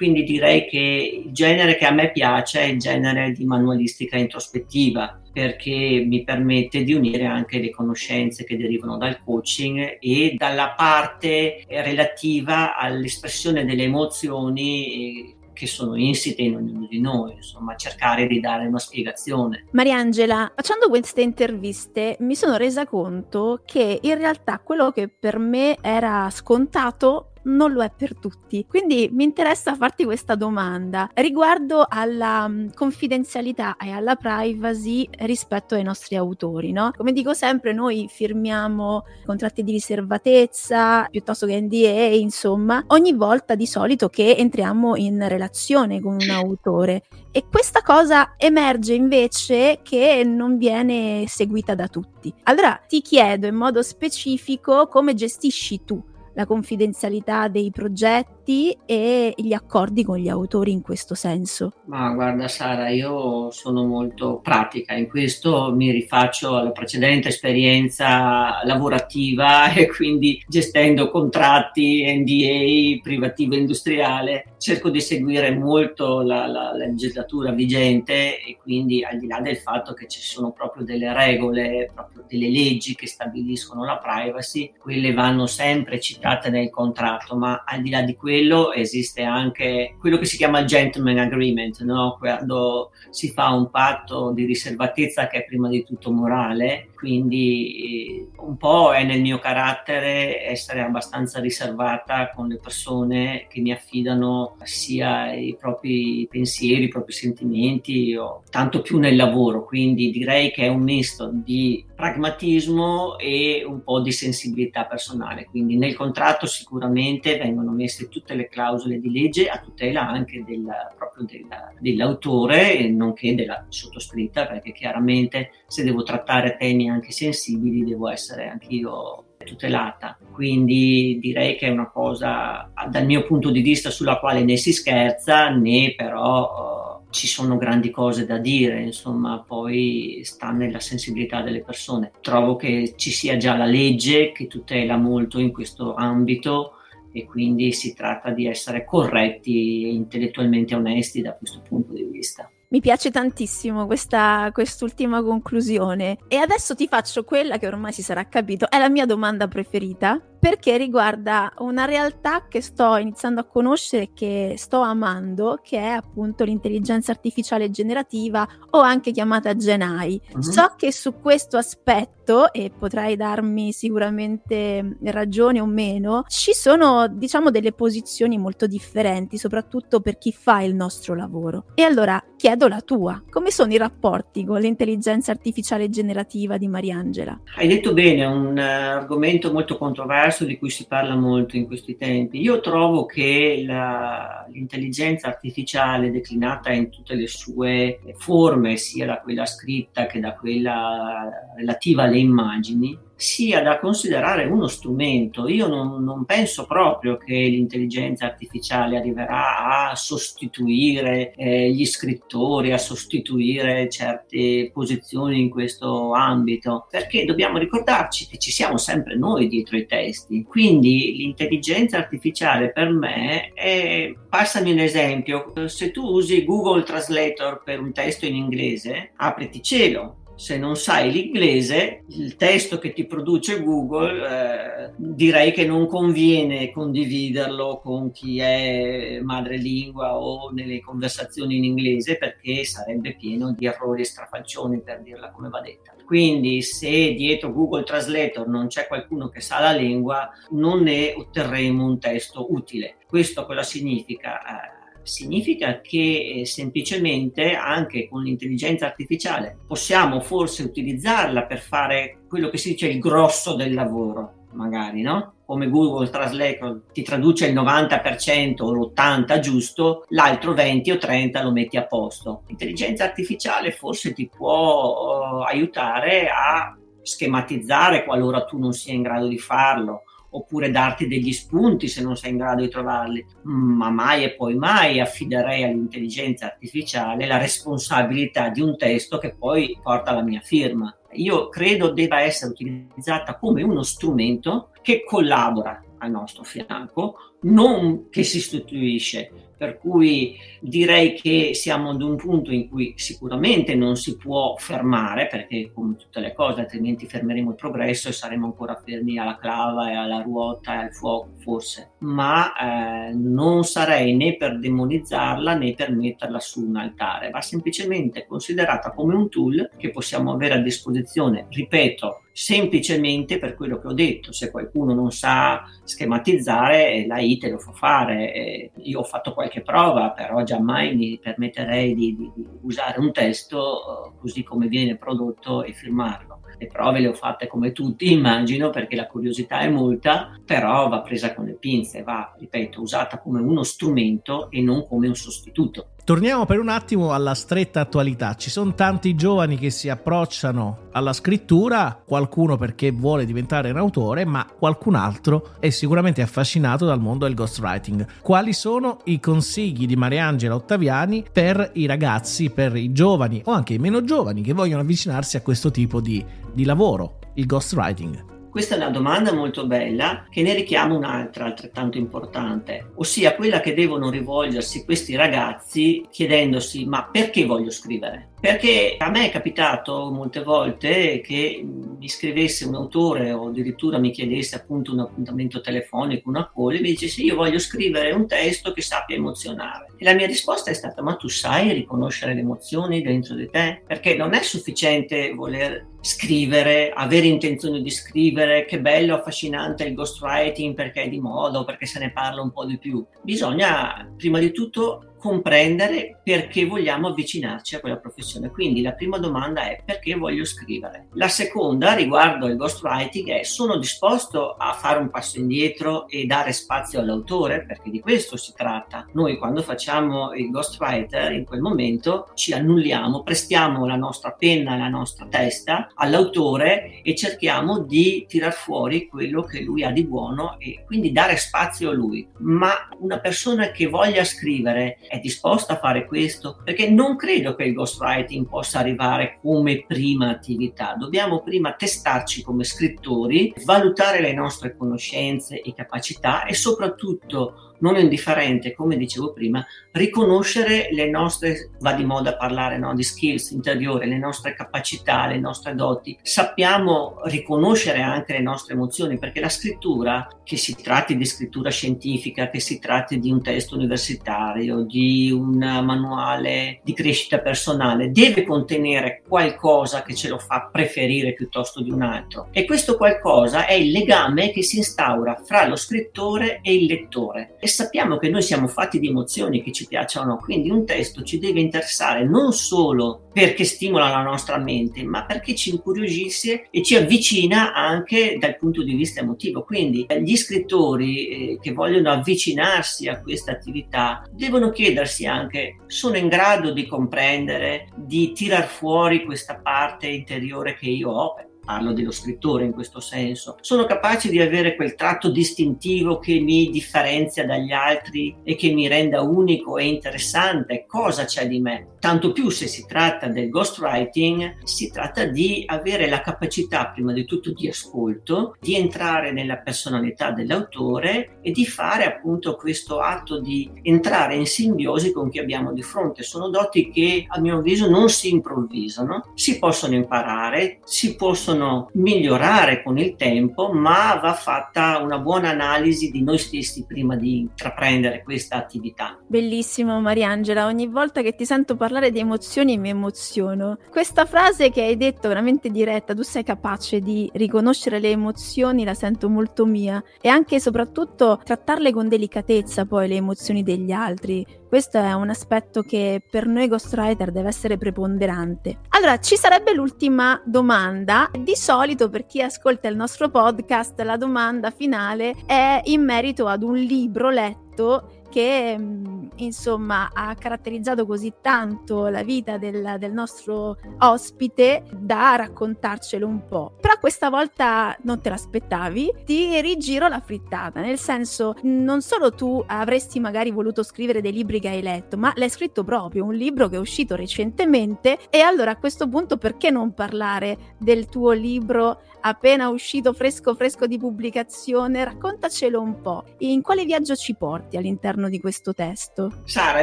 quindi 0.00 0.24
direi 0.24 0.66
che 0.66 1.22
il 1.26 1.30
genere 1.30 1.76
che 1.76 1.84
a 1.84 1.90
me 1.90 2.10
piace 2.10 2.60
è 2.60 2.64
il 2.64 2.78
genere 2.78 3.32
di 3.32 3.44
manualistica 3.44 4.16
introspettiva 4.16 5.20
perché 5.30 6.02
mi 6.06 6.24
permette 6.24 6.84
di 6.84 6.94
unire 6.94 7.26
anche 7.26 7.58
le 7.58 7.68
conoscenze 7.68 8.44
che 8.44 8.56
derivano 8.56 8.96
dal 8.96 9.22
coaching 9.22 9.98
e 10.00 10.36
dalla 10.38 10.70
parte 10.70 11.66
relativa 11.68 12.78
all'espressione 12.78 13.66
delle 13.66 13.82
emozioni 13.82 15.36
che 15.52 15.66
sono 15.66 15.94
insite 15.94 16.40
in 16.40 16.56
ognuno 16.56 16.86
di 16.88 16.98
noi, 16.98 17.34
insomma, 17.34 17.76
cercare 17.76 18.26
di 18.26 18.40
dare 18.40 18.66
una 18.66 18.78
spiegazione. 18.78 19.66
Mariangela, 19.72 20.50
facendo 20.56 20.88
queste 20.88 21.20
interviste 21.20 22.16
mi 22.20 22.34
sono 22.34 22.56
resa 22.56 22.86
conto 22.86 23.60
che 23.66 23.98
in 24.00 24.16
realtà 24.16 24.60
quello 24.60 24.90
che 24.92 25.08
per 25.08 25.36
me 25.36 25.76
era 25.82 26.30
scontato 26.30 27.29
non 27.44 27.72
lo 27.72 27.82
è 27.82 27.90
per 27.94 28.16
tutti. 28.16 28.66
Quindi 28.68 29.08
mi 29.12 29.24
interessa 29.24 29.74
farti 29.74 30.04
questa 30.04 30.34
domanda 30.34 31.08
riguardo 31.14 31.86
alla 31.88 32.44
um, 32.46 32.72
confidenzialità 32.72 33.76
e 33.76 33.90
alla 33.90 34.16
privacy 34.16 35.08
rispetto 35.20 35.74
ai 35.74 35.82
nostri 35.82 36.16
autori, 36.16 36.72
no? 36.72 36.90
Come 36.96 37.12
dico 37.12 37.34
sempre, 37.34 37.72
noi 37.72 38.08
firmiamo 38.10 39.04
contratti 39.24 39.62
di 39.62 39.72
riservatezza 39.72 41.06
piuttosto 41.10 41.46
che 41.46 41.60
NDA, 41.60 42.14
insomma, 42.14 42.84
ogni 42.88 43.12
volta 43.12 43.54
di 43.54 43.66
solito 43.66 44.08
che 44.08 44.36
entriamo 44.36 44.96
in 44.96 45.26
relazione 45.28 46.00
con 46.00 46.14
un 46.14 46.30
autore 46.30 47.04
e 47.32 47.44
questa 47.48 47.82
cosa 47.82 48.34
emerge 48.36 48.94
invece 48.94 49.80
che 49.82 50.24
non 50.24 50.56
viene 50.56 51.24
seguita 51.28 51.74
da 51.74 51.86
tutti. 51.86 52.32
Allora 52.44 52.80
ti 52.88 53.00
chiedo 53.02 53.46
in 53.46 53.54
modo 53.54 53.82
specifico 53.82 54.88
come 54.88 55.14
gestisci 55.14 55.84
tu 55.84 56.02
la 56.34 56.46
confidenzialità 56.46 57.48
dei 57.48 57.70
progetti 57.70 58.39
e 58.44 59.32
gli 59.36 59.52
accordi 59.52 60.04
con 60.04 60.16
gli 60.16 60.28
autori 60.28 60.72
in 60.72 60.82
questo 60.82 61.14
senso? 61.14 61.72
Ma 61.86 62.10
guarda 62.10 62.48
Sara, 62.48 62.88
io 62.88 63.50
sono 63.50 63.84
molto 63.84 64.40
pratica 64.42 64.94
in 64.94 65.08
questo, 65.08 65.72
mi 65.74 65.90
rifaccio 65.90 66.56
alla 66.56 66.70
precedente 66.70 67.28
esperienza 67.28 68.64
lavorativa 68.64 69.72
e 69.74 69.86
quindi 69.88 70.42
gestendo 70.46 71.10
contratti, 71.10 72.04
NDA, 72.04 73.00
privativa 73.02 73.56
industriale, 73.56 74.54
cerco 74.58 74.90
di 74.90 75.00
seguire 75.00 75.54
molto 75.54 76.22
la, 76.22 76.46
la, 76.46 76.72
la 76.72 76.86
legislatura 76.86 77.50
vigente 77.52 78.40
e 78.40 78.58
quindi 78.60 79.04
al 79.04 79.18
di 79.18 79.26
là 79.26 79.40
del 79.40 79.56
fatto 79.56 79.94
che 79.94 80.06
ci 80.06 80.20
sono 80.20 80.52
proprio 80.52 80.84
delle 80.84 81.12
regole, 81.12 81.90
proprio 81.94 82.24
delle 82.28 82.50
leggi 82.50 82.94
che 82.94 83.06
stabiliscono 83.06 83.84
la 83.84 83.98
privacy, 83.98 84.72
quelle 84.78 85.12
vanno 85.12 85.46
sempre 85.46 86.00
citate 86.00 86.50
nel 86.50 86.70
contratto, 86.70 87.36
ma 87.36 87.64
al 87.66 87.82
di 87.82 87.90
là 87.90 88.02
di 88.02 88.16
quello 88.40 88.72
esiste 88.72 89.22
anche 89.22 89.96
quello 89.98 90.16
che 90.16 90.24
si 90.24 90.38
chiama 90.38 90.64
gentleman 90.64 91.18
agreement, 91.18 91.82
no? 91.82 92.16
quando 92.18 92.90
si 93.10 93.28
fa 93.28 93.50
un 93.50 93.68
patto 93.68 94.32
di 94.32 94.46
riservatezza 94.46 95.26
che 95.26 95.38
è 95.38 95.44
prima 95.44 95.68
di 95.68 95.84
tutto 95.84 96.10
morale, 96.10 96.88
quindi 97.00 98.28
un 98.36 98.58
po' 98.58 98.92
è 98.92 99.04
nel 99.04 99.22
mio 99.22 99.38
carattere 99.38 100.46
essere 100.46 100.82
abbastanza 100.82 101.40
riservata 101.40 102.30
con 102.34 102.48
le 102.48 102.58
persone 102.62 103.46
che 103.48 103.62
mi 103.62 103.72
affidano 103.72 104.56
sia 104.64 105.32
i 105.32 105.56
propri 105.58 106.28
pensieri, 106.30 106.84
i 106.84 106.88
propri 106.88 107.14
sentimenti, 107.14 108.14
o 108.14 108.42
tanto 108.50 108.82
più 108.82 108.98
nel 108.98 109.16
lavoro, 109.16 109.64
quindi 109.64 110.10
direi 110.10 110.50
che 110.50 110.64
è 110.64 110.68
un 110.68 110.82
misto 110.82 111.30
di 111.32 111.82
pragmatismo 111.94 113.18
e 113.18 113.64
un 113.66 113.82
po' 113.82 114.00
di 114.00 114.12
sensibilità 114.12 114.84
personale, 114.84 115.46
quindi 115.46 115.76
nel 115.76 115.94
contratto 115.94 116.44
sicuramente 116.44 117.38
vengono 117.38 117.72
messe 117.72 118.08
tutte 118.08 118.34
le 118.34 118.48
clausole 118.48 119.00
di 119.00 119.10
legge 119.10 119.48
a 119.48 119.58
tutela 119.58 120.06
anche 120.06 120.44
del, 120.46 120.66
proprio 120.98 121.24
del, 121.24 121.46
dell'autore, 121.78 122.88
nonché 122.90 123.34
della 123.34 123.64
sottoscritta, 123.68 124.46
perché 124.46 124.72
chiaramente 124.72 125.52
se 125.66 125.82
devo 125.82 126.02
trattare 126.02 126.56
temi 126.58 126.89
anche 126.90 127.12
sensibili 127.12 127.84
devo 127.84 128.08
essere 128.08 128.48
anch'io 128.48 129.24
tutelata. 129.44 130.18
Quindi 130.32 131.18
direi 131.20 131.56
che 131.56 131.66
è 131.66 131.70
una 131.70 131.88
cosa 131.88 132.70
dal 132.88 133.06
mio 133.06 133.24
punto 133.24 133.50
di 133.50 133.60
vista 133.60 133.90
sulla 133.90 134.18
quale 134.18 134.42
né 134.42 134.56
si 134.56 134.72
scherza 134.72 135.48
né 135.50 135.94
però 135.96 137.00
uh, 137.06 137.10
ci 137.10 137.26
sono 137.26 137.56
grandi 137.56 137.90
cose 137.90 138.24
da 138.24 138.38
dire, 138.38 138.80
insomma, 138.80 139.42
poi 139.46 140.20
sta 140.22 140.50
nella 140.50 140.80
sensibilità 140.80 141.42
delle 141.42 141.62
persone. 141.62 142.12
Trovo 142.20 142.56
che 142.56 142.94
ci 142.96 143.10
sia 143.10 143.36
già 143.36 143.56
la 143.56 143.64
legge 143.64 144.32
che 144.32 144.46
tutela 144.46 144.96
molto 144.96 145.38
in 145.38 145.52
questo 145.52 145.94
ambito 145.94 146.74
e 147.12 147.24
quindi 147.24 147.72
si 147.72 147.94
tratta 147.94 148.30
di 148.30 148.46
essere 148.46 148.84
corretti 148.84 149.84
e 149.84 149.88
intellettualmente 149.88 150.76
onesti 150.76 151.20
da 151.20 151.34
questo 151.34 151.60
punto 151.66 151.92
di 151.92 152.04
vista. 152.04 152.48
Mi 152.72 152.78
piace 152.78 153.10
tantissimo 153.10 153.84
questa, 153.86 154.48
quest'ultima 154.52 155.24
conclusione. 155.24 156.18
E 156.28 156.36
adesso 156.36 156.76
ti 156.76 156.86
faccio 156.86 157.24
quella 157.24 157.58
che 157.58 157.66
ormai 157.66 157.92
si 157.92 158.00
sarà 158.00 158.28
capito, 158.28 158.70
è 158.70 158.78
la 158.78 158.88
mia 158.88 159.06
domanda 159.06 159.48
preferita. 159.48 160.29
Perché 160.40 160.78
riguarda 160.78 161.52
una 161.58 161.84
realtà 161.84 162.46
che 162.48 162.62
sto 162.62 162.96
iniziando 162.96 163.40
a 163.40 163.44
conoscere, 163.44 164.10
che 164.14 164.54
sto 164.56 164.80
amando, 164.80 165.60
che 165.62 165.78
è 165.78 165.88
appunto 165.88 166.44
l'intelligenza 166.44 167.12
artificiale 167.12 167.70
generativa 167.70 168.48
o 168.70 168.80
anche 168.80 169.12
chiamata 169.12 169.54
GenAI. 169.54 170.20
Uh-huh. 170.32 170.40
So 170.40 170.72
che 170.76 170.92
su 170.92 171.20
questo 171.20 171.58
aspetto, 171.58 172.52
e 172.52 172.70
potrai 172.76 173.16
darmi 173.16 173.72
sicuramente 173.72 174.96
ragione 175.04 175.60
o 175.60 175.66
meno, 175.66 176.24
ci 176.28 176.52
sono 176.54 177.06
diciamo 177.08 177.50
delle 177.50 177.72
posizioni 177.72 178.38
molto 178.38 178.66
differenti, 178.66 179.36
soprattutto 179.36 180.00
per 180.00 180.16
chi 180.16 180.32
fa 180.32 180.62
il 180.62 180.74
nostro 180.74 181.14
lavoro. 181.14 181.66
E 181.74 181.82
allora 181.82 182.22
chiedo 182.36 182.68
la 182.68 182.80
tua, 182.80 183.22
come 183.28 183.50
sono 183.50 183.72
i 183.72 183.76
rapporti 183.76 184.46
con 184.46 184.60
l'intelligenza 184.60 185.32
artificiale 185.32 185.90
generativa 185.90 186.56
di 186.56 186.68
Mariangela? 186.68 187.38
Hai 187.56 187.68
detto 187.68 187.92
bene, 187.92 188.22
è 188.22 188.26
un 188.26 188.56
uh, 188.56 188.96
argomento 188.96 189.52
molto 189.52 189.76
controverso 189.76 190.29
di 190.44 190.58
cui 190.58 190.70
si 190.70 190.86
parla 190.86 191.14
molto 191.14 191.56
in 191.56 191.66
questi 191.66 191.96
tempi. 191.96 192.40
Io 192.40 192.60
trovo 192.60 193.06
che 193.06 193.62
la, 193.66 194.46
l'intelligenza 194.50 195.28
artificiale 195.28 196.10
declinata 196.10 196.72
in 196.72 196.90
tutte 196.90 197.14
le 197.14 197.26
sue 197.26 198.00
forme, 198.16 198.76
sia 198.76 199.06
da 199.06 199.20
quella 199.20 199.46
scritta 199.46 200.06
che 200.06 200.20
da 200.20 200.34
quella 200.34 201.52
relativa 201.56 202.04
alle 202.04 202.18
immagini, 202.18 202.98
sia 203.20 203.62
da 203.62 203.78
considerare 203.78 204.46
uno 204.46 204.66
strumento. 204.66 205.46
Io 205.46 205.66
non, 205.66 206.02
non, 206.02 206.24
penso 206.24 206.64
proprio 206.64 207.18
che 207.18 207.34
l'intelligenza 207.34 208.24
artificiale 208.24 208.96
arriverà 208.96 209.90
a 209.90 209.94
sostituire 209.94 211.34
eh, 211.34 211.70
gli 211.70 211.84
scrittori, 211.84 212.72
a 212.72 212.78
sostituire 212.78 213.90
certe 213.90 214.70
posizioni 214.72 215.38
in 215.38 215.50
questo 215.50 216.14
ambito, 216.14 216.86
perché 216.88 217.26
dobbiamo 217.26 217.58
ricordarci 217.58 218.26
che 218.26 218.38
ci 218.38 218.50
siamo 218.50 218.78
sempre 218.78 219.16
noi 219.16 219.48
dietro 219.48 219.76
i 219.76 219.84
testi. 219.84 220.42
Quindi 220.42 221.16
l'intelligenza 221.16 221.98
artificiale 221.98 222.72
per 222.72 222.88
me 222.88 223.52
è, 223.52 224.14
passami 224.30 224.72
un 224.72 224.78
esempio, 224.78 225.52
se 225.66 225.90
tu 225.90 226.06
usi 226.06 226.42
Google 226.42 226.84
Translator 226.84 227.62
per 227.62 227.80
un 227.80 227.92
testo 227.92 228.24
in 228.24 228.34
inglese, 228.34 229.12
apriti 229.16 229.62
cielo, 229.62 230.20
se 230.40 230.56
non 230.56 230.74
sai 230.74 231.12
l'inglese, 231.12 232.04
il 232.08 232.34
testo 232.36 232.78
che 232.78 232.94
ti 232.94 233.04
produce 233.04 233.62
Google 233.62 234.86
eh, 234.86 234.90
direi 234.96 235.52
che 235.52 235.66
non 235.66 235.86
conviene 235.86 236.70
condividerlo 236.70 237.78
con 237.82 238.10
chi 238.10 238.38
è 238.38 239.20
madrelingua 239.22 240.18
o 240.18 240.48
nelle 240.50 240.80
conversazioni 240.80 241.58
in 241.58 241.64
inglese 241.64 242.16
perché 242.16 242.64
sarebbe 242.64 243.14
pieno 243.16 243.52
di 243.52 243.66
errori 243.66 244.00
e 244.00 244.06
strafalcioni 244.06 244.80
per 244.80 245.02
dirla 245.02 245.30
come 245.30 245.50
va 245.50 245.60
detta. 245.60 245.94
Quindi 246.06 246.62
se 246.62 247.12
dietro 247.12 247.52
Google 247.52 247.82
Translator 247.84 248.48
non 248.48 248.68
c'è 248.68 248.86
qualcuno 248.86 249.28
che 249.28 249.42
sa 249.42 249.60
la 249.60 249.72
lingua, 249.72 250.30
non 250.52 250.80
ne 250.80 251.12
otterremo 251.14 251.84
un 251.84 251.98
testo 251.98 252.46
utile. 252.50 252.96
Questo 253.06 253.44
cosa 253.44 253.62
significa? 253.62 254.40
Eh, 254.40 254.79
significa 255.10 255.80
che 255.80 256.40
eh, 256.40 256.46
semplicemente 256.46 257.54
anche 257.54 258.08
con 258.08 258.22
l'intelligenza 258.22 258.86
artificiale 258.86 259.58
possiamo 259.66 260.20
forse 260.20 260.62
utilizzarla 260.62 261.44
per 261.44 261.58
fare 261.58 262.20
quello 262.28 262.48
che 262.48 262.58
si 262.58 262.70
dice 262.70 262.88
il 262.88 263.00
grosso 263.00 263.54
del 263.54 263.74
lavoro, 263.74 264.46
magari, 264.52 265.02
no? 265.02 265.34
Come 265.44 265.68
Google 265.68 266.08
Translate 266.08 266.82
ti 266.92 267.02
traduce 267.02 267.46
il 267.48 267.54
90% 267.54 268.62
o 268.62 268.72
l'80% 268.72 269.40
giusto, 269.40 270.04
l'altro 270.10 270.54
20 270.54 270.92
o 270.92 270.98
30 270.98 271.42
lo 271.42 271.50
metti 271.50 271.76
a 271.76 271.86
posto. 271.86 272.42
L'intelligenza 272.46 273.02
artificiale 273.02 273.72
forse 273.72 274.12
ti 274.12 274.28
può 274.28 275.40
uh, 275.40 275.42
aiutare 275.42 276.28
a 276.28 276.78
schematizzare 277.02 278.04
qualora 278.04 278.44
tu 278.44 278.58
non 278.58 278.72
sia 278.72 278.92
in 278.92 279.02
grado 279.02 279.26
di 279.26 279.38
farlo 279.38 280.04
oppure 280.30 280.70
darti 280.70 281.06
degli 281.06 281.32
spunti 281.32 281.88
se 281.88 282.02
non 282.02 282.16
sei 282.16 282.30
in 282.30 282.36
grado 282.36 282.62
di 282.62 282.68
trovarli, 282.68 283.24
ma 283.42 283.90
mai 283.90 284.24
e 284.24 284.34
poi 284.34 284.54
mai 284.54 285.00
affiderei 285.00 285.64
all'intelligenza 285.64 286.46
artificiale 286.46 287.26
la 287.26 287.38
responsabilità 287.38 288.48
di 288.48 288.60
un 288.60 288.76
testo 288.76 289.18
che 289.18 289.34
poi 289.34 289.78
porta 289.82 290.12
la 290.12 290.22
mia 290.22 290.40
firma. 290.40 290.94
Io 291.12 291.48
credo 291.48 291.90
debba 291.90 292.20
essere 292.20 292.52
utilizzata 292.52 293.36
come 293.36 293.62
uno 293.62 293.82
strumento 293.82 294.70
che 294.82 295.04
collabora 295.04 295.82
al 295.98 296.10
nostro 296.10 296.44
fianco, 296.44 297.16
non 297.42 298.08
che 298.08 298.22
si 298.22 298.40
sostituisce, 298.40 299.49
per 299.60 299.76
cui 299.76 300.38
direi 300.58 301.12
che 301.12 301.50
siamo 301.52 301.90
ad 301.90 302.00
un 302.00 302.16
punto 302.16 302.50
in 302.50 302.66
cui 302.66 302.94
sicuramente 302.96 303.74
non 303.74 303.94
si 303.94 304.16
può 304.16 304.54
fermare, 304.56 305.26
perché 305.26 305.70
come 305.74 305.96
tutte 305.96 306.20
le 306.20 306.32
cose 306.32 306.62
altrimenti 306.62 307.06
fermeremo 307.06 307.50
il 307.50 307.56
progresso 307.56 308.08
e 308.08 308.12
saremo 308.12 308.46
ancora 308.46 308.80
fermi 308.82 309.18
alla 309.18 309.36
clava 309.36 309.90
e 309.90 309.94
alla 309.96 310.22
ruota 310.22 310.72
e 310.72 310.84
al 310.84 310.94
fuoco 310.94 311.32
forse, 311.40 311.90
ma 311.98 312.54
eh, 312.54 313.12
non 313.12 313.64
sarei 313.64 314.16
né 314.16 314.38
per 314.38 314.58
demonizzarla 314.58 315.52
né 315.52 315.74
per 315.74 315.92
metterla 315.94 316.40
su 316.40 316.64
un 316.66 316.76
altare, 316.76 317.28
va 317.28 317.42
semplicemente 317.42 318.24
considerata 318.26 318.92
come 318.92 319.14
un 319.14 319.28
tool 319.28 319.72
che 319.76 319.90
possiamo 319.90 320.32
avere 320.32 320.54
a 320.54 320.62
disposizione, 320.62 321.48
ripeto, 321.50 322.22
semplicemente 322.40 323.38
per 323.38 323.54
quello 323.54 323.78
che 323.78 323.88
ho 323.88 323.92
detto, 323.92 324.32
se 324.32 324.50
qualcuno 324.50 324.94
non 324.94 325.12
sa 325.12 325.62
schematizzare, 325.84 327.04
la 327.06 327.18
IT 327.18 327.44
lo 327.44 327.58
fa 327.58 327.72
fare. 327.72 328.70
Io 328.76 329.00
ho 329.00 329.02
fatto 329.02 329.34
qualche 329.34 329.60
prova, 329.60 330.12
però 330.12 330.42
giammai 330.42 330.96
mi 330.96 331.18
permetterei 331.22 331.94
di, 331.94 332.16
di, 332.16 332.32
di 332.34 332.46
usare 332.62 332.98
un 332.98 333.12
testo 333.12 333.82
eh, 333.82 334.18
così 334.18 334.42
come 334.42 334.68
viene 334.68 334.96
prodotto 334.96 335.62
e 335.62 335.74
firmarlo. 335.74 336.40
Le 336.56 336.66
prove 336.66 337.00
le 337.00 337.08
ho 337.08 337.12
fatte 337.12 337.46
come 337.46 337.72
tutti, 337.72 338.10
immagino, 338.10 338.70
perché 338.70 338.96
la 338.96 339.06
curiosità 339.06 339.60
è 339.60 339.68
molta, 339.68 340.34
però 340.42 340.88
va 340.88 341.02
presa 341.02 341.34
con 341.34 341.44
le 341.44 341.56
pinze, 341.58 342.02
va, 342.02 342.34
ripeto, 342.38 342.80
usata 342.80 343.18
come 343.18 343.42
uno 343.42 343.62
strumento 343.64 344.50
e 344.50 344.62
non 344.62 344.86
come 344.86 345.08
un 345.08 345.14
sostituto. 345.14 345.90
Torniamo 346.04 346.44
per 346.44 346.58
un 346.58 346.68
attimo 346.68 347.12
alla 347.12 347.34
stretta 347.34 347.80
attualità. 347.80 348.34
Ci 348.34 348.50
sono 348.50 348.74
tanti 348.74 349.14
giovani 349.14 349.56
che 349.56 349.70
si 349.70 349.88
approcciano 349.88 350.88
alla 350.92 351.12
scrittura, 351.12 352.02
qualcuno 352.04 352.56
perché 352.56 352.90
vuole 352.90 353.24
diventare 353.24 353.70
un 353.70 353.76
autore, 353.76 354.24
ma 354.24 354.44
qualcun 354.44 354.96
altro 354.96 355.54
è 355.60 355.70
sicuramente 355.70 356.22
affascinato 356.22 356.84
dal 356.84 357.00
mondo 357.00 357.26
del 357.26 357.34
ghostwriting. 357.34 358.06
Quali 358.22 358.52
sono 358.52 358.98
i 359.04 359.20
consigli 359.20 359.86
di 359.86 359.96
Mariangela 359.96 360.54
Ottaviani 360.54 361.24
per 361.30 361.70
i 361.74 361.86
ragazzi, 361.86 362.50
per 362.50 362.74
i 362.76 362.92
giovani 362.92 363.42
o 363.44 363.52
anche 363.52 363.74
i 363.74 363.78
meno 363.78 364.02
giovani 364.02 364.42
che 364.42 364.52
vogliono 364.52 364.82
avvicinarsi 364.82 365.36
a 365.36 365.42
questo 365.42 365.70
tipo 365.70 366.00
di, 366.00 366.24
di 366.52 366.64
lavoro, 366.64 367.18
il 367.34 367.46
ghostwriting? 367.46 368.29
Questa 368.50 368.74
è 368.74 368.78
una 368.78 368.90
domanda 368.90 369.32
molto 369.32 369.64
bella 369.64 370.26
che 370.28 370.42
ne 370.42 370.54
richiama 370.54 370.94
un'altra 370.94 371.44
altrettanto 371.44 371.98
importante, 371.98 372.90
ossia 372.96 373.36
quella 373.36 373.60
che 373.60 373.74
devono 373.74 374.10
rivolgersi 374.10 374.84
questi 374.84 375.14
ragazzi 375.14 376.04
chiedendosi 376.10 376.84
ma 376.84 377.04
perché 377.04 377.46
voglio 377.46 377.70
scrivere? 377.70 378.30
Perché 378.40 378.96
a 378.98 379.08
me 379.08 379.26
è 379.26 379.30
capitato 379.30 380.10
molte 380.10 380.42
volte 380.42 381.20
che 381.20 381.62
mi 381.62 382.08
scrivesse 382.08 382.66
un 382.66 382.74
autore 382.74 383.32
o 383.32 383.48
addirittura 383.48 383.98
mi 383.98 384.10
chiedesse 384.10 384.56
appunto 384.56 384.92
un 384.92 385.00
appuntamento 385.00 385.60
telefonico, 385.60 386.30
una 386.30 386.50
call 386.52 386.74
e 386.74 386.80
mi 386.80 386.88
dicesse 386.88 387.20
io 387.20 387.36
voglio 387.36 387.58
scrivere 387.58 388.10
un 388.12 388.26
testo 388.26 388.72
che 388.72 388.80
sappia 388.80 389.14
emozionare. 389.14 389.92
E 389.96 390.04
la 390.04 390.14
mia 390.14 390.26
risposta 390.26 390.70
è 390.70 390.74
stata 390.74 391.02
ma 391.02 391.14
tu 391.14 391.28
sai 391.28 391.72
riconoscere 391.72 392.34
le 392.34 392.40
emozioni 392.40 393.02
dentro 393.02 393.34
di 393.36 393.48
te? 393.48 393.82
Perché 393.86 394.16
non 394.16 394.32
è 394.32 394.42
sufficiente 394.42 395.34
voler 395.34 395.86
scrivere, 396.00 396.92
avere 396.92 397.26
intenzione 397.26 397.82
di 397.82 397.90
scrivere, 397.90 398.64
che 398.64 398.80
bello, 398.80 399.14
affascinante 399.14 399.84
il 399.84 399.94
ghostwriting 399.94 400.74
perché 400.74 401.02
è 401.02 401.08
di 401.08 401.20
moda 401.20 401.64
perché 401.64 401.86
se 401.86 401.98
ne 401.98 402.10
parla 402.10 402.42
un 402.42 402.52
po' 402.52 402.64
di 402.64 402.78
più. 402.78 403.04
Bisogna 403.22 404.10
prima 404.16 404.38
di 404.38 404.52
tutto 404.52 405.09
comprendere 405.20 406.18
perché 406.24 406.66
vogliamo 406.66 407.08
avvicinarci 407.08 407.76
a 407.76 407.80
quella 407.80 407.98
professione. 407.98 408.50
Quindi 408.50 408.82
la 408.82 408.92
prima 408.92 409.18
domanda 409.18 409.62
è 409.62 409.80
perché 409.84 410.14
voglio 410.14 410.44
scrivere. 410.44 411.08
La 411.12 411.28
seconda 411.28 411.92
riguardo 411.92 412.46
il 412.46 412.56
ghostwriting 412.56 413.28
è 413.28 413.42
sono 413.44 413.76
disposto 413.78 414.54
a 414.54 414.72
fare 414.72 414.98
un 414.98 415.10
passo 415.10 415.38
indietro 415.38 416.08
e 416.08 416.24
dare 416.24 416.52
spazio 416.52 417.00
all'autore 417.00 417.64
perché 417.64 417.90
di 417.90 418.00
questo 418.00 418.36
si 418.36 418.52
tratta. 418.56 419.06
Noi 419.12 419.38
quando 419.38 419.62
facciamo 419.62 420.32
il 420.32 420.50
ghostwriter 420.50 421.32
in 421.32 421.44
quel 421.44 421.60
momento 421.60 422.30
ci 422.34 422.52
annulliamo, 422.52 423.22
prestiamo 423.22 423.86
la 423.86 423.96
nostra 423.96 424.32
penna 424.32 424.76
la 424.76 424.88
nostra 424.88 425.26
testa 425.26 425.90
all'autore 425.94 427.02
e 427.02 427.14
cerchiamo 427.14 427.80
di 427.80 428.24
tirar 428.26 428.52
fuori 428.52 429.06
quello 429.06 429.42
che 429.42 429.60
lui 429.60 429.84
ha 429.84 429.90
di 429.90 430.04
buono 430.04 430.58
e 430.58 430.84
quindi 430.86 431.12
dare 431.12 431.36
spazio 431.36 431.90
a 431.90 431.92
lui. 431.92 432.26
Ma 432.38 432.88
una 432.98 433.20
persona 433.20 433.70
che 433.70 433.86
voglia 433.86 434.24
scrivere 434.24 434.98
è 435.10 435.18
disposta 435.18 435.72
a 435.72 435.78
fare 435.78 436.06
questo? 436.06 436.60
Perché 436.62 436.88
non 436.88 437.16
credo 437.16 437.56
che 437.56 437.64
il 437.64 437.74
ghostwriting 437.74 438.46
possa 438.46 438.78
arrivare 438.78 439.40
come 439.42 439.84
prima 439.84 440.28
attività. 440.28 440.94
Dobbiamo 440.96 441.40
prima 441.42 441.72
testarci 441.72 442.42
come 442.42 442.62
scrittori, 442.62 443.52
valutare 443.64 444.20
le 444.20 444.32
nostre 444.32 444.76
conoscenze 444.76 445.62
e 445.62 445.74
capacità 445.74 446.44
e 446.44 446.54
soprattutto 446.54 447.69
non 447.80 447.96
indifferente, 447.96 448.72
come 448.72 448.96
dicevo 448.96 449.32
prima, 449.32 449.64
riconoscere 449.92 450.88
le 450.92 451.08
nostre, 451.08 451.70
va 451.80 451.92
di 451.92 452.04
moda 452.04 452.36
parlare 452.36 452.78
no, 452.78 452.94
di 452.94 453.02
skills 453.02 453.50
interiori, 453.50 454.08
le 454.08 454.18
nostre 454.18 454.54
capacità, 454.54 455.26
le 455.26 455.38
nostre 455.38 455.74
doti. 455.74 456.16
Sappiamo 456.22 457.20
riconoscere 457.24 458.00
anche 458.00 458.32
le 458.32 458.40
nostre 458.40 458.74
emozioni, 458.74 459.18
perché 459.18 459.40
la 459.40 459.48
scrittura, 459.48 460.28
che 460.44 460.56
si 460.56 460.76
tratti 460.76 461.16
di 461.16 461.24
scrittura 461.24 461.70
scientifica, 461.70 462.50
che 462.50 462.60
si 462.60 462.78
tratti 462.78 463.18
di 463.18 463.30
un 463.30 463.42
testo 463.42 463.74
universitario, 463.76 464.82
di 464.82 465.30
un 465.30 465.58
manuale 465.58 466.80
di 466.82 466.92
crescita 466.92 467.40
personale, 467.40 468.10
deve 468.10 468.44
contenere 468.44 469.22
qualcosa 469.26 470.02
che 470.02 470.14
ce 470.14 470.28
lo 470.28 470.38
fa 470.38 470.68
preferire 470.70 471.34
piuttosto 471.34 471.82
di 471.82 471.90
un 471.90 472.02
altro. 472.02 472.48
E 472.52 472.64
questo 472.64 472.96
qualcosa 472.96 473.66
è 473.66 473.74
il 473.74 473.90
legame 473.90 474.50
che 474.50 474.62
si 474.62 474.76
instaura 474.78 475.40
fra 475.44 475.66
lo 475.66 475.76
scrittore 475.76 476.60
e 476.62 476.74
il 476.74 476.86
lettore. 476.86 477.56
E 477.58 477.68
sappiamo 477.70 478.18
che 478.18 478.28
noi 478.28 478.42
siamo 478.42 478.66
fatti 478.68 478.98
di 478.98 479.08
emozioni 479.08 479.62
che 479.62 479.72
ci 479.72 479.86
piacciono, 479.86 480.36
quindi 480.36 480.70
un 480.70 480.84
testo 480.84 481.22
ci 481.22 481.38
deve 481.38 481.60
interessare 481.60 482.24
non 482.24 482.52
solo 482.52 483.28
perché 483.32 483.64
stimola 483.64 484.08
la 484.08 484.22
nostra 484.22 484.58
mente, 484.58 485.02
ma 485.04 485.24
perché 485.24 485.54
ci 485.54 485.70
incuriosisce 485.70 486.66
e 486.70 486.82
ci 486.82 486.96
avvicina 486.96 487.72
anche 487.72 488.36
dal 488.38 488.58
punto 488.58 488.82
di 488.82 488.94
vista 488.94 489.20
emotivo. 489.20 489.62
Quindi 489.62 490.04
eh, 490.06 490.22
gli 490.22 490.36
scrittori 490.36 491.28
eh, 491.28 491.58
che 491.60 491.72
vogliono 491.72 492.10
avvicinarsi 492.10 493.08
a 493.08 493.20
questa 493.20 493.52
attività 493.52 494.24
devono 494.30 494.70
chiedersi 494.70 495.26
anche 495.26 495.76
sono 495.86 496.16
in 496.16 496.28
grado 496.28 496.72
di 496.72 496.86
comprendere, 496.86 497.88
di 497.96 498.32
tirar 498.32 498.66
fuori 498.66 499.24
questa 499.24 499.56
parte 499.56 500.08
interiore 500.08 500.74
che 500.74 500.88
io 500.88 501.10
ho 501.10 501.34
parlo 501.70 501.92
dello 501.92 502.10
scrittore 502.10 502.64
in 502.64 502.72
questo 502.72 502.98
senso, 502.98 503.56
sono 503.60 503.84
capaci 503.84 504.28
di 504.28 504.40
avere 504.40 504.74
quel 504.74 504.96
tratto 504.96 505.30
distintivo 505.30 506.18
che 506.18 506.40
mi 506.40 506.68
differenzia 506.68 507.46
dagli 507.46 507.70
altri 507.70 508.34
e 508.42 508.56
che 508.56 508.72
mi 508.72 508.88
renda 508.88 509.20
unico 509.20 509.78
e 509.78 509.84
interessante. 509.84 510.84
Cosa 510.88 511.26
c'è 511.26 511.46
di 511.46 511.60
me? 511.60 511.90
Tanto 512.00 512.32
più 512.32 512.48
se 512.48 512.66
si 512.66 512.86
tratta 512.86 513.28
del 513.28 513.50
ghostwriting, 513.50 514.64
si 514.64 514.90
tratta 514.90 515.26
di 515.26 515.62
avere 515.66 516.08
la 516.08 516.22
capacità 516.22 516.88
prima 516.88 517.12
di 517.12 517.24
tutto 517.24 517.52
di 517.52 517.68
ascolto, 517.68 518.56
di 518.58 518.74
entrare 518.74 519.30
nella 519.30 519.58
personalità 519.58 520.32
dell'autore 520.32 521.38
e 521.40 521.52
di 521.52 521.66
fare 521.66 522.04
appunto 522.04 522.56
questo 522.56 522.98
atto 522.98 523.38
di 523.38 523.70
entrare 523.82 524.34
in 524.34 524.46
simbiosi 524.46 525.12
con 525.12 525.30
chi 525.30 525.38
abbiamo 525.38 525.72
di 525.72 525.82
fronte. 525.82 526.24
Sono 526.24 526.48
doti 526.48 526.90
che 526.90 527.26
a 527.28 527.38
mio 527.38 527.58
avviso 527.58 527.88
non 527.88 528.08
si 528.08 528.30
improvvisano, 528.30 529.30
si 529.34 529.58
possono 529.58 529.94
imparare, 529.94 530.80
si 530.84 531.14
possono 531.14 531.59
possono 531.60 531.90
migliorare 531.92 532.82
con 532.82 532.96
il 532.98 533.16
tempo, 533.16 533.72
ma 533.72 534.18
va 534.20 534.32
fatta 534.32 534.98
una 534.98 535.18
buona 535.18 535.50
analisi 535.50 536.10
di 536.10 536.22
noi 536.22 536.38
stessi 536.38 536.84
prima 536.86 537.16
di 537.16 537.40
intraprendere 537.40 538.22
questa 538.22 538.56
attività. 538.56 539.18
Bellissimo 539.26 540.00
Mariangela, 540.00 540.66
ogni 540.66 540.86
volta 540.86 541.20
che 541.20 541.34
ti 541.34 541.44
sento 541.44 541.76
parlare 541.76 542.10
di 542.10 542.18
emozioni 542.18 542.78
mi 542.78 542.88
emoziono. 542.88 543.78
Questa 543.90 544.24
frase 544.24 544.70
che 544.70 544.82
hai 544.82 544.96
detto 544.96 545.28
veramente 545.28 545.70
diretta, 545.70 546.14
tu 546.14 546.22
sei 546.22 546.42
capace 546.42 547.00
di 547.00 547.30
riconoscere 547.34 547.98
le 547.98 548.10
emozioni, 548.10 548.84
la 548.84 548.94
sento 548.94 549.28
molto 549.28 549.66
mia 549.66 550.02
e 550.20 550.28
anche 550.28 550.56
e 550.56 550.60
soprattutto 550.60 551.40
trattarle 551.44 551.92
con 551.92 552.08
delicatezza 552.08 552.86
poi 552.86 553.08
le 553.08 553.16
emozioni 553.16 553.62
degli 553.62 553.92
altri 553.92 554.46
questo 554.70 554.98
è 554.98 555.12
un 555.14 555.30
aspetto 555.30 555.82
che 555.82 556.22
per 556.30 556.46
noi 556.46 556.68
ghostwriter 556.68 557.32
deve 557.32 557.48
essere 557.48 557.76
preponderante. 557.76 558.78
Allora, 558.90 559.18
ci 559.18 559.34
sarebbe 559.34 559.74
l'ultima 559.74 560.40
domanda. 560.44 561.28
Di 561.36 561.56
solito 561.56 562.08
per 562.08 562.24
chi 562.24 562.40
ascolta 562.40 562.86
il 562.86 562.94
nostro 562.94 563.30
podcast 563.30 564.00
la 564.02 564.16
domanda 564.16 564.70
finale 564.70 565.34
è 565.44 565.80
in 565.86 566.04
merito 566.04 566.46
ad 566.46 566.62
un 566.62 566.76
libro 566.76 567.30
letto 567.30 568.19
che 568.30 568.76
mm, 568.78 569.28
insomma 569.36 570.10
ha 570.12 570.34
caratterizzato 570.34 571.04
così 571.04 571.34
tanto 571.42 572.08
la 572.08 572.22
vita 572.22 572.56
del, 572.56 572.96
del, 572.98 573.12
nostro 573.12 573.76
ospite 573.98 574.84
da 574.92 575.36
raccontarcelo 575.36 576.26
un 576.26 576.46
po'. 576.46 576.76
Però 576.80 576.94
questa 576.98 577.28
volta 577.28 577.96
non 578.02 578.20
te 578.20 578.30
l'aspettavi, 578.30 579.12
ti 579.24 579.60
rigiro 579.60 580.08
la 580.08 580.20
frittata, 580.20 580.80
nel 580.80 580.98
senso 580.98 581.56
non 581.62 582.00
solo 582.00 582.32
tu 582.32 582.62
avresti 582.66 583.20
magari 583.20 583.50
voluto 583.50 583.82
scrivere 583.82 584.20
dei 584.20 584.32
libri 584.32 584.60
che 584.60 584.68
hai 584.68 584.82
letto, 584.82 585.18
ma 585.18 585.32
l'hai 585.34 585.50
scritto 585.50 585.84
proprio, 585.84 586.24
un 586.24 586.34
libro 586.34 586.68
che 586.68 586.76
è 586.76 586.78
uscito 586.78 587.16
recentemente 587.16 588.18
e 588.30 588.40
allora 588.40 588.70
a 588.70 588.76
questo 588.76 589.08
punto 589.08 589.36
perché 589.36 589.70
non 589.70 589.92
parlare 589.92 590.76
del 590.78 591.06
tuo 591.06 591.32
libro 591.32 592.02
appena 592.20 592.68
uscito 592.68 593.12
fresco 593.12 593.54
fresco 593.54 593.86
di 593.86 593.98
pubblicazione? 593.98 595.04
Raccontacelo 595.04 595.80
un 595.80 596.00
po'. 596.00 596.24
In 596.38 596.62
quale 596.62 596.84
viaggio 596.84 597.14
ci 597.16 597.34
porti 597.34 597.76
all'interno 597.76 598.28
di 598.28 598.40
questo 598.40 598.74
testo? 598.74 599.42
Sara, 599.44 599.82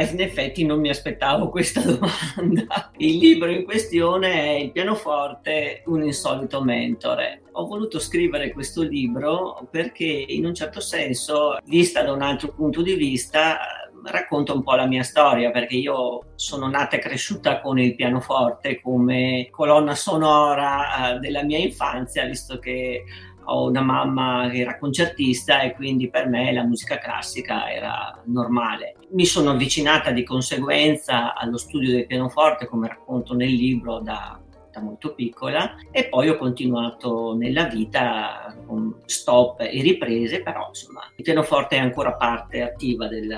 in 0.00 0.20
effetti 0.20 0.64
non 0.64 0.80
mi 0.80 0.88
aspettavo 0.88 1.48
questa 1.48 1.80
domanda. 1.80 2.90
Il 2.96 3.18
libro 3.18 3.50
in 3.50 3.64
questione 3.64 4.32
è 4.32 4.50
Il 4.62 4.72
pianoforte, 4.72 5.82
un 5.86 6.02
insolito 6.04 6.62
mentore. 6.62 7.42
Ho 7.52 7.66
voluto 7.66 7.98
scrivere 7.98 8.52
questo 8.52 8.82
libro 8.82 9.66
perché 9.70 10.04
in 10.04 10.46
un 10.46 10.54
certo 10.54 10.80
senso, 10.80 11.58
vista 11.64 12.02
da 12.02 12.12
un 12.12 12.22
altro 12.22 12.52
punto 12.52 12.82
di 12.82 12.94
vista, 12.94 13.58
racconto 14.04 14.54
un 14.54 14.62
po' 14.62 14.74
la 14.74 14.86
mia 14.86 15.02
storia 15.02 15.50
perché 15.50 15.76
io 15.76 16.32
sono 16.34 16.68
nata 16.68 16.96
e 16.96 17.00
cresciuta 17.00 17.60
con 17.60 17.78
il 17.78 17.94
pianoforte 17.94 18.80
come 18.80 19.48
colonna 19.50 19.94
sonora 19.94 21.14
eh, 21.14 21.18
della 21.18 21.42
mia 21.42 21.58
infanzia, 21.58 22.24
visto 22.24 22.58
che 22.58 23.04
ho 23.50 23.68
una 23.68 23.80
mamma 23.80 24.48
che 24.50 24.58
era 24.58 24.78
concertista 24.78 25.62
e 25.62 25.74
quindi 25.74 26.10
per 26.10 26.28
me 26.28 26.52
la 26.52 26.64
musica 26.64 26.98
classica 26.98 27.70
era 27.70 28.20
normale. 28.26 28.96
Mi 29.10 29.24
sono 29.24 29.50
avvicinata 29.50 30.10
di 30.10 30.22
conseguenza 30.22 31.34
allo 31.34 31.56
studio 31.56 31.90
del 31.90 32.06
pianoforte, 32.06 32.66
come 32.66 32.88
racconto 32.88 33.34
nel 33.34 33.50
libro, 33.50 34.00
da, 34.00 34.38
da 34.70 34.80
molto 34.80 35.14
piccola 35.14 35.76
e 35.90 36.08
poi 36.08 36.28
ho 36.28 36.36
continuato 36.36 37.34
nella 37.34 37.64
vita 37.64 38.54
con 38.66 39.00
stop 39.06 39.60
e 39.60 39.80
riprese, 39.80 40.42
però 40.42 40.66
insomma 40.68 41.00
il 41.16 41.24
pianoforte 41.24 41.76
è 41.76 41.80
ancora 41.80 42.14
parte 42.14 42.60
attiva 42.60 43.08
del, 43.08 43.34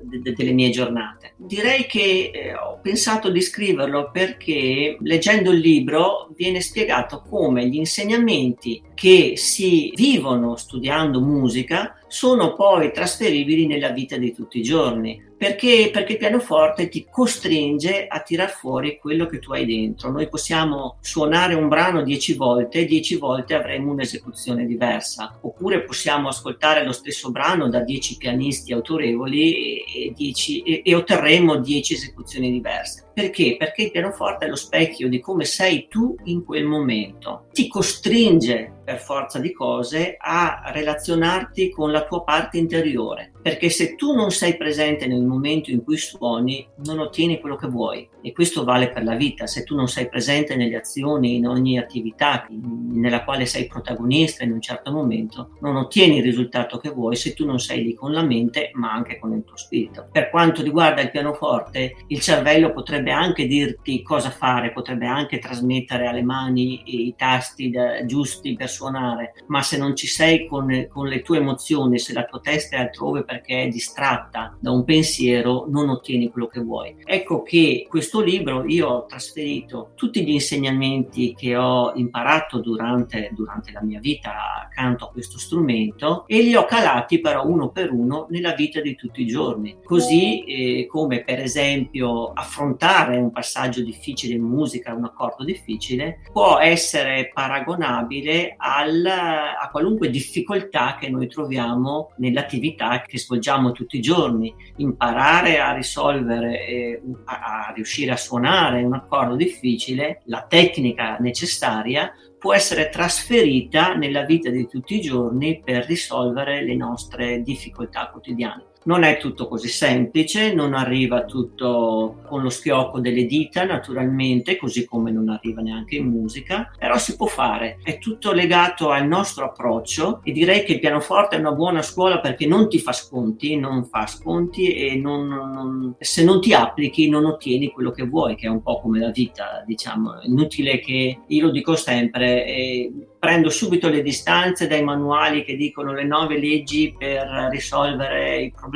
de- 0.00 0.32
delle 0.32 0.52
mie 0.52 0.70
giornate. 0.70 1.34
Direi 1.36 1.86
che 1.86 2.30
eh, 2.32 2.54
ho 2.54 2.78
pensato 2.82 3.30
di 3.30 3.40
scriverlo 3.40 4.10
perché 4.12 4.96
leggendo 5.00 5.50
il 5.50 5.58
libro 5.58 6.30
viene 6.36 6.60
spiegato 6.60 7.22
come 7.28 7.66
gli 7.66 7.76
insegnamenti 7.76 8.82
che 8.94 9.34
si 9.36 9.92
vivono 9.94 10.56
studiando 10.56 11.20
musica 11.20 11.98
sono 12.08 12.54
poi 12.54 12.92
trasferibili 12.92 13.66
nella 13.66 13.90
vita 13.90 14.16
di 14.16 14.34
tutti 14.34 14.58
i 14.58 14.62
giorni. 14.62 15.26
Perché? 15.38 15.90
Perché 15.92 16.12
il 16.14 16.18
pianoforte 16.18 16.88
ti 16.88 17.06
costringe 17.08 18.08
a 18.08 18.20
tirar 18.22 18.50
fuori 18.50 18.98
quello 18.98 19.26
che 19.26 19.38
tu 19.38 19.52
hai 19.52 19.64
dentro. 19.64 20.10
Noi 20.10 20.28
possiamo 20.28 20.96
suonare 21.00 21.54
un 21.54 21.68
brano 21.68 22.02
dieci 22.02 22.34
volte 22.34 22.80
e 22.80 22.84
dieci 22.84 23.16
volte 23.16 23.54
avremo 23.54 23.92
un'esecuzione 23.92 24.66
diversa. 24.66 25.38
Oppure 25.42 25.84
possiamo 25.84 26.26
ascoltare 26.26 26.84
lo 26.84 26.90
stesso 26.90 27.30
brano 27.30 27.68
da 27.68 27.84
dieci 27.84 28.16
pianisti 28.16 28.72
autorevoli 28.72 29.54
e, 29.54 29.84
e, 29.94 30.12
dieci, 30.12 30.60
e, 30.62 30.82
e 30.84 30.94
otterremo 30.96 31.58
dieci 31.58 31.94
esecuzioni 31.94 32.50
diverse. 32.50 33.07
Perché? 33.18 33.56
Perché 33.58 33.82
il 33.82 33.90
pianoforte 33.90 34.46
è 34.46 34.48
lo 34.48 34.54
specchio 34.54 35.08
di 35.08 35.18
come 35.18 35.44
sei 35.44 35.88
tu 35.88 36.14
in 36.26 36.44
quel 36.44 36.64
momento. 36.64 37.46
Ti 37.52 37.66
costringe 37.66 38.74
per 38.84 39.00
forza 39.00 39.40
di 39.40 39.52
cose 39.52 40.14
a 40.16 40.70
relazionarti 40.72 41.68
con 41.68 41.90
la 41.90 42.04
tua 42.04 42.22
parte 42.22 42.58
interiore, 42.58 43.32
perché 43.42 43.70
se 43.70 43.96
tu 43.96 44.14
non 44.14 44.30
sei 44.30 44.56
presente 44.56 45.08
nel 45.08 45.24
momento 45.24 45.72
in 45.72 45.82
cui 45.82 45.96
suoni, 45.96 46.64
non 46.84 47.00
ottieni 47.00 47.40
quello 47.40 47.56
che 47.56 47.66
vuoi 47.66 48.08
e 48.22 48.32
questo 48.32 48.64
vale 48.64 48.90
per 48.90 49.04
la 49.04 49.14
vita, 49.14 49.46
se 49.46 49.64
tu 49.64 49.74
non 49.74 49.88
sei 49.88 50.08
presente 50.08 50.56
nelle 50.56 50.76
azioni, 50.76 51.36
in 51.36 51.46
ogni 51.46 51.78
attività 51.78 52.46
nella 52.50 53.24
quale 53.24 53.46
sei 53.46 53.66
protagonista 53.66 54.44
in 54.44 54.52
un 54.52 54.60
certo 54.60 54.90
momento, 54.92 55.50
non 55.60 55.76
ottieni 55.76 56.18
il 56.18 56.22
risultato 56.22 56.78
che 56.78 56.90
vuoi 56.90 57.16
se 57.16 57.34
tu 57.34 57.44
non 57.44 57.58
sei 57.58 57.82
lì 57.82 57.94
con 57.94 58.12
la 58.12 58.22
mente, 58.22 58.70
ma 58.74 58.92
anche 58.92 59.18
con 59.18 59.32
il 59.32 59.44
tuo 59.44 59.56
spirito. 59.56 60.08
Per 60.10 60.30
quanto 60.30 60.62
riguarda 60.62 61.00
il 61.00 61.10
pianoforte, 61.10 61.96
il 62.08 62.20
cervello 62.20 62.72
potrebbe 62.72 63.10
anche 63.10 63.46
dirti 63.46 64.02
cosa 64.02 64.30
fare, 64.30 64.72
potrebbe 64.72 65.06
anche 65.06 65.38
trasmettere 65.38 66.06
alle 66.06 66.22
mani 66.22 67.06
i 67.06 67.14
tasti 67.16 67.72
giusti 68.04 68.54
per 68.54 68.68
suonare, 68.68 69.32
ma 69.48 69.62
se 69.62 69.78
non 69.78 69.94
ci 69.94 70.06
sei 70.06 70.46
con, 70.46 70.86
con 70.88 71.06
le 71.06 71.22
tue 71.22 71.38
emozioni, 71.38 71.98
se 71.98 72.12
la 72.12 72.24
tua 72.24 72.40
testa 72.40 72.76
è 72.76 72.80
altrove 72.80 73.24
perché 73.24 73.62
è 73.62 73.68
distratta 73.68 74.56
da 74.58 74.70
un 74.70 74.84
pensiero, 74.84 75.66
non 75.68 75.88
ottieni 75.88 76.30
quello 76.30 76.48
che 76.48 76.60
vuoi. 76.60 76.96
Ecco 77.04 77.42
che 77.42 77.86
in 77.88 78.17
questo 78.18 78.22
libro 78.22 78.64
io 78.66 78.88
ho 78.88 79.04
trasferito 79.06 79.92
tutti 79.94 80.24
gli 80.24 80.30
insegnamenti 80.30 81.34
che 81.34 81.56
ho 81.56 81.92
imparato 81.94 82.60
durante, 82.60 83.30
durante 83.32 83.70
la 83.72 83.82
mia 83.82 84.00
vita 84.00 84.62
accanto 84.64 85.06
a 85.06 85.10
questo 85.10 85.38
strumento 85.38 86.24
e 86.26 86.42
li 86.42 86.54
ho 86.54 86.64
calati 86.64 87.20
però 87.20 87.46
uno 87.46 87.70
per 87.70 87.92
uno 87.92 88.26
nella 88.30 88.52
vita 88.52 88.80
di 88.80 88.94
tutti 88.94 89.22
i 89.22 89.26
giorni, 89.26 89.78
così 89.84 90.44
eh, 90.44 90.86
come 90.86 91.22
per 91.22 91.40
esempio 91.40 92.32
affrontare 92.32 93.16
un 93.18 93.30
passaggio 93.30 93.82
difficile 93.82 94.34
in 94.34 94.42
musica, 94.42 94.94
un 94.94 95.04
accordo 95.04 95.44
difficile, 95.44 96.20
può 96.32 96.58
essere 96.58 97.30
paragonabile 97.32 98.54
al, 98.56 99.04
a 99.06 99.68
qualunque 99.70 100.10
difficoltà 100.10 100.96
che 100.98 101.08
noi 101.08 101.28
troviamo 101.28 102.12
nell'attività 102.18 103.02
che 103.02 103.18
svolgiamo 103.18 103.72
tutti 103.72 103.96
i 103.96 104.00
giorni. 104.00 104.54
Imparare 104.76 105.58
a 105.58 105.72
risolvere, 105.72 106.66
eh, 106.66 107.02
a, 107.24 107.66
a 107.68 107.72
riuscire 107.74 107.97
a 108.06 108.16
suonare 108.16 108.82
un 108.82 108.94
accordo 108.94 109.34
difficile, 109.34 110.22
la 110.26 110.46
tecnica 110.48 111.16
necessaria 111.18 112.12
può 112.38 112.54
essere 112.54 112.88
trasferita 112.88 113.94
nella 113.94 114.22
vita 114.22 114.50
di 114.50 114.66
tutti 114.68 114.96
i 114.96 115.00
giorni 115.00 115.60
per 115.60 115.84
risolvere 115.86 116.64
le 116.64 116.76
nostre 116.76 117.42
difficoltà 117.42 118.08
quotidiane. 118.10 118.67
Non 118.84 119.02
è 119.02 119.18
tutto 119.18 119.48
così 119.48 119.68
semplice, 119.68 120.54
non 120.54 120.72
arriva 120.72 121.24
tutto 121.24 122.22
con 122.26 122.42
lo 122.42 122.48
schiocco 122.48 123.00
delle 123.00 123.26
dita, 123.26 123.64
naturalmente, 123.64 124.56
così 124.56 124.86
come 124.86 125.10
non 125.10 125.28
arriva 125.28 125.60
neanche 125.60 125.96
in 125.96 126.06
musica, 126.06 126.72
però 126.78 126.96
si 126.96 127.16
può 127.16 127.26
fare. 127.26 127.78
È 127.82 127.98
tutto 127.98 128.32
legato 128.32 128.90
al 128.90 129.06
nostro 129.06 129.44
approccio 129.44 130.20
e 130.22 130.32
direi 130.32 130.64
che 130.64 130.74
il 130.74 130.78
pianoforte 130.80 131.36
è 131.36 131.38
una 131.40 131.52
buona 131.52 131.82
scuola 131.82 132.20
perché 132.20 132.46
non 132.46 132.68
ti 132.68 132.78
fa 132.78 132.92
sconti, 132.92 133.56
non 133.56 133.84
fa 133.84 134.06
sconti 134.06 134.72
e 134.72 134.96
non, 134.96 135.26
non, 135.26 135.94
se 135.98 136.24
non 136.24 136.40
ti 136.40 136.54
applichi 136.54 137.08
non 137.08 137.26
ottieni 137.26 137.70
quello 137.70 137.90
che 137.90 138.04
vuoi, 138.04 138.36
che 138.36 138.46
è 138.46 138.50
un 138.50 138.62
po' 138.62 138.80
come 138.80 139.00
la 139.00 139.10
vita, 139.10 139.62
diciamo. 139.66 140.20
È 140.20 140.26
inutile 140.26 140.80
che 140.80 141.20
io 141.26 141.44
lo 141.44 141.50
dico 141.50 141.74
sempre. 141.76 142.46
Eh, 142.46 142.92
prendo 143.18 143.50
subito 143.50 143.88
le 143.88 144.02
distanze 144.02 144.68
dai 144.68 144.82
manuali 144.82 145.42
che 145.42 145.56
dicono 145.56 145.92
le 145.92 146.04
nove 146.04 146.38
leggi 146.38 146.94
per 146.96 147.48
risolvere 147.50 148.42
i 148.42 148.52
problemi, 148.52 148.67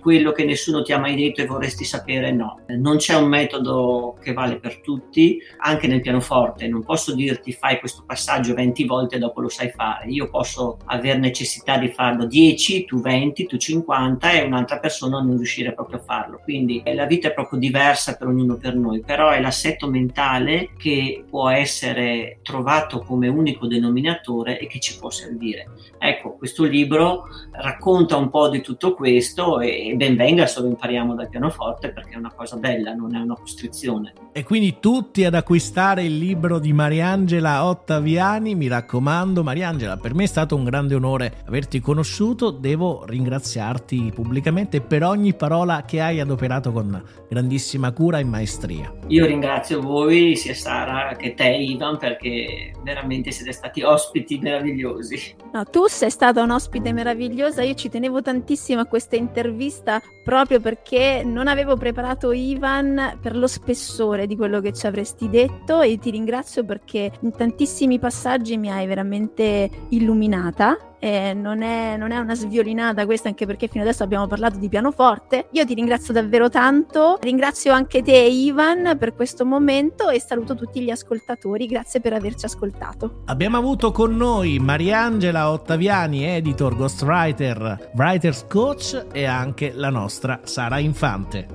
quello 0.00 0.32
che 0.32 0.44
nessuno 0.44 0.82
ti 0.82 0.92
ha 0.92 0.98
mai 0.98 1.16
detto 1.16 1.40
e 1.40 1.46
vorresti 1.46 1.84
sapere 1.84 2.32
no. 2.32 2.60
Non 2.68 2.96
c'è 2.96 3.14
un 3.14 3.28
metodo 3.28 4.16
che 4.22 4.32
vale 4.32 4.58
per 4.58 4.80
tutti, 4.80 5.38
anche 5.58 5.86
nel 5.86 6.00
pianoforte, 6.00 6.68
non 6.68 6.82
posso 6.82 7.14
dirti 7.14 7.52
fai 7.52 7.78
questo 7.78 8.04
passaggio 8.06 8.54
20 8.54 8.84
volte 8.84 9.16
e 9.16 9.18
dopo 9.18 9.40
lo 9.40 9.48
sai 9.48 9.70
fare, 9.70 10.08
io 10.08 10.28
posso 10.28 10.78
aver 10.86 11.18
necessità 11.18 11.78
di 11.78 11.88
farlo 11.88 12.26
10, 12.26 12.84
tu 12.84 13.00
20, 13.00 13.46
tu 13.46 13.56
50 13.56 14.30
e 14.32 14.42
un'altra 14.42 14.78
persona 14.78 15.20
non 15.20 15.36
riuscire 15.36 15.72
proprio 15.72 15.98
a 15.98 16.02
farlo, 16.02 16.40
quindi 16.42 16.82
la 16.84 17.06
vita 17.06 17.28
è 17.28 17.34
proprio 17.34 17.58
diversa 17.58 18.16
per 18.16 18.28
ognuno 18.28 18.56
per 18.56 18.74
noi, 18.74 19.00
però 19.00 19.30
è 19.30 19.40
l'assetto 19.40 19.88
mentale 19.88 20.70
che 20.76 21.24
può 21.28 21.48
essere 21.48 22.38
trovato 22.42 23.00
come 23.00 23.28
unico 23.28 23.66
denominatore 23.66 24.58
e 24.58 24.66
che 24.66 24.80
ci 24.80 24.98
può 24.98 25.10
servire. 25.10 25.68
Ecco, 25.98 26.36
questo 26.36 26.64
libro 26.64 27.24
racconta 27.52 28.16
un 28.16 28.30
po' 28.30 28.48
di 28.48 28.60
tutto 28.60 28.94
questo 28.94 29.14
e 29.60 29.94
ben 29.96 30.16
venga 30.16 30.46
se 30.46 30.60
lo 30.60 30.66
impariamo 30.66 31.14
dal 31.14 31.28
pianoforte 31.28 31.90
perché 31.90 32.14
è 32.14 32.16
una 32.16 32.32
cosa 32.34 32.56
bella, 32.56 32.92
non 32.92 33.14
è 33.14 33.20
una 33.20 33.34
costrizione. 33.34 34.12
E 34.32 34.44
quindi 34.44 34.76
tutti 34.80 35.24
ad 35.24 35.34
acquistare 35.34 36.04
il 36.04 36.18
libro 36.18 36.58
di 36.58 36.72
Mariangela 36.72 37.64
Ottaviani, 37.66 38.54
mi 38.54 38.68
raccomando 38.68 39.42
Mariangela, 39.42 39.96
per 39.96 40.14
me 40.14 40.24
è 40.24 40.26
stato 40.26 40.56
un 40.56 40.64
grande 40.64 40.94
onore 40.94 41.42
averti 41.46 41.80
conosciuto, 41.80 42.50
devo 42.50 43.04
ringraziarti 43.06 44.12
pubblicamente 44.14 44.80
per 44.80 45.04
ogni 45.04 45.34
parola 45.34 45.84
che 45.86 46.00
hai 46.00 46.20
adoperato 46.20 46.72
con 46.72 47.02
grandissima 47.28 47.92
cura 47.92 48.18
e 48.18 48.24
maestria. 48.24 48.92
Io 49.08 49.24
ringrazio 49.26 49.80
voi, 49.80 50.36
sia 50.36 50.54
Sara 50.54 51.16
che 51.16 51.34
te 51.34 51.48
Ivan, 51.48 51.96
perché 51.98 52.72
veramente 52.82 53.30
siete 53.30 53.52
stati 53.52 53.82
ospiti 53.82 54.38
meravigliosi. 54.38 55.34
No, 55.52 55.64
tu 55.64 55.86
sei 55.86 56.10
stata 56.10 56.42
un 56.42 56.50
ospite 56.50 56.92
meravigliosa, 56.92 57.62
io 57.62 57.74
ci 57.74 57.88
tenevo 57.88 58.22
tantissimo 58.22 58.80
a 58.80 58.86
questa 59.06 59.16
intervista 59.16 60.02
proprio 60.24 60.60
perché 60.60 61.22
non 61.24 61.46
avevo 61.46 61.76
preparato 61.76 62.32
Ivan 62.32 63.18
per 63.22 63.36
lo 63.36 63.46
spessore 63.46 64.26
di 64.26 64.36
quello 64.36 64.60
che 64.60 64.72
ci 64.72 64.86
avresti 64.86 65.30
detto 65.30 65.80
e 65.80 65.98
ti 65.98 66.10
ringrazio 66.10 66.64
perché 66.64 67.12
in 67.20 67.30
tantissimi 67.30 68.00
passaggi 68.00 68.56
mi 68.56 68.70
hai 68.70 68.86
veramente 68.86 69.70
illuminata 69.90 70.95
eh, 70.98 71.34
non, 71.34 71.62
è, 71.62 71.96
non, 71.96 72.10
è, 72.10 72.18
una 72.18 72.34
sviolinata 72.34 73.04
questa 73.04 73.28
anche 73.28 73.46
perché 73.46 73.68
fino 73.68 73.82
adesso 73.82 74.02
abbiamo 74.02 74.26
parlato 74.26 74.58
di 74.58 74.68
pianoforte. 74.68 75.48
Io 75.52 75.64
ti 75.64 75.74
ringrazio 75.74 76.12
davvero 76.12 76.48
tanto, 76.48 77.18
ringrazio 77.20 77.72
anche 77.72 78.02
te 78.02 78.16
Ivan 78.16 78.96
per 78.98 79.14
questo 79.14 79.44
momento 79.44 80.08
e 80.08 80.20
saluto 80.20 80.54
tutti 80.54 80.80
gli 80.80 80.90
ascoltatori, 80.90 81.66
grazie 81.66 82.00
per 82.00 82.12
averci 82.12 82.46
ascoltato. 82.46 83.22
Abbiamo 83.26 83.56
avuto 83.56 83.92
con 83.92 84.16
noi 84.16 84.58
Mariangela 84.58 85.50
Ottaviani, 85.50 86.24
editor, 86.24 86.76
ghostwriter, 86.76 87.90
writer's 87.94 88.44
coach 88.48 89.06
e 89.12 89.24
anche 89.24 89.72
la 89.74 89.90
nostra 89.90 90.40
Sara 90.44 90.78
Infante. 90.78 91.46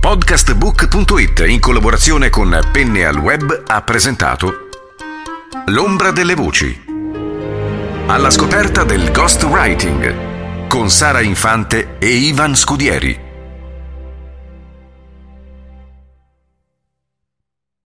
Podcastbook.it 0.00 1.44
in 1.48 1.60
collaborazione 1.60 2.30
con 2.30 2.56
Penne 2.72 3.04
al 3.04 3.18
Web 3.18 3.64
ha 3.66 3.82
presentato 3.82 4.68
L'ombra 5.66 6.12
delle 6.12 6.34
voci 6.34 6.87
alla 8.08 8.30
scoperta 8.30 8.84
del 8.84 9.12
ghostwriting 9.12 10.66
con 10.66 10.88
Sara 10.88 11.20
Infante 11.20 11.96
e 11.98 12.08
Ivan 12.08 12.56
Scudieri. 12.56 13.27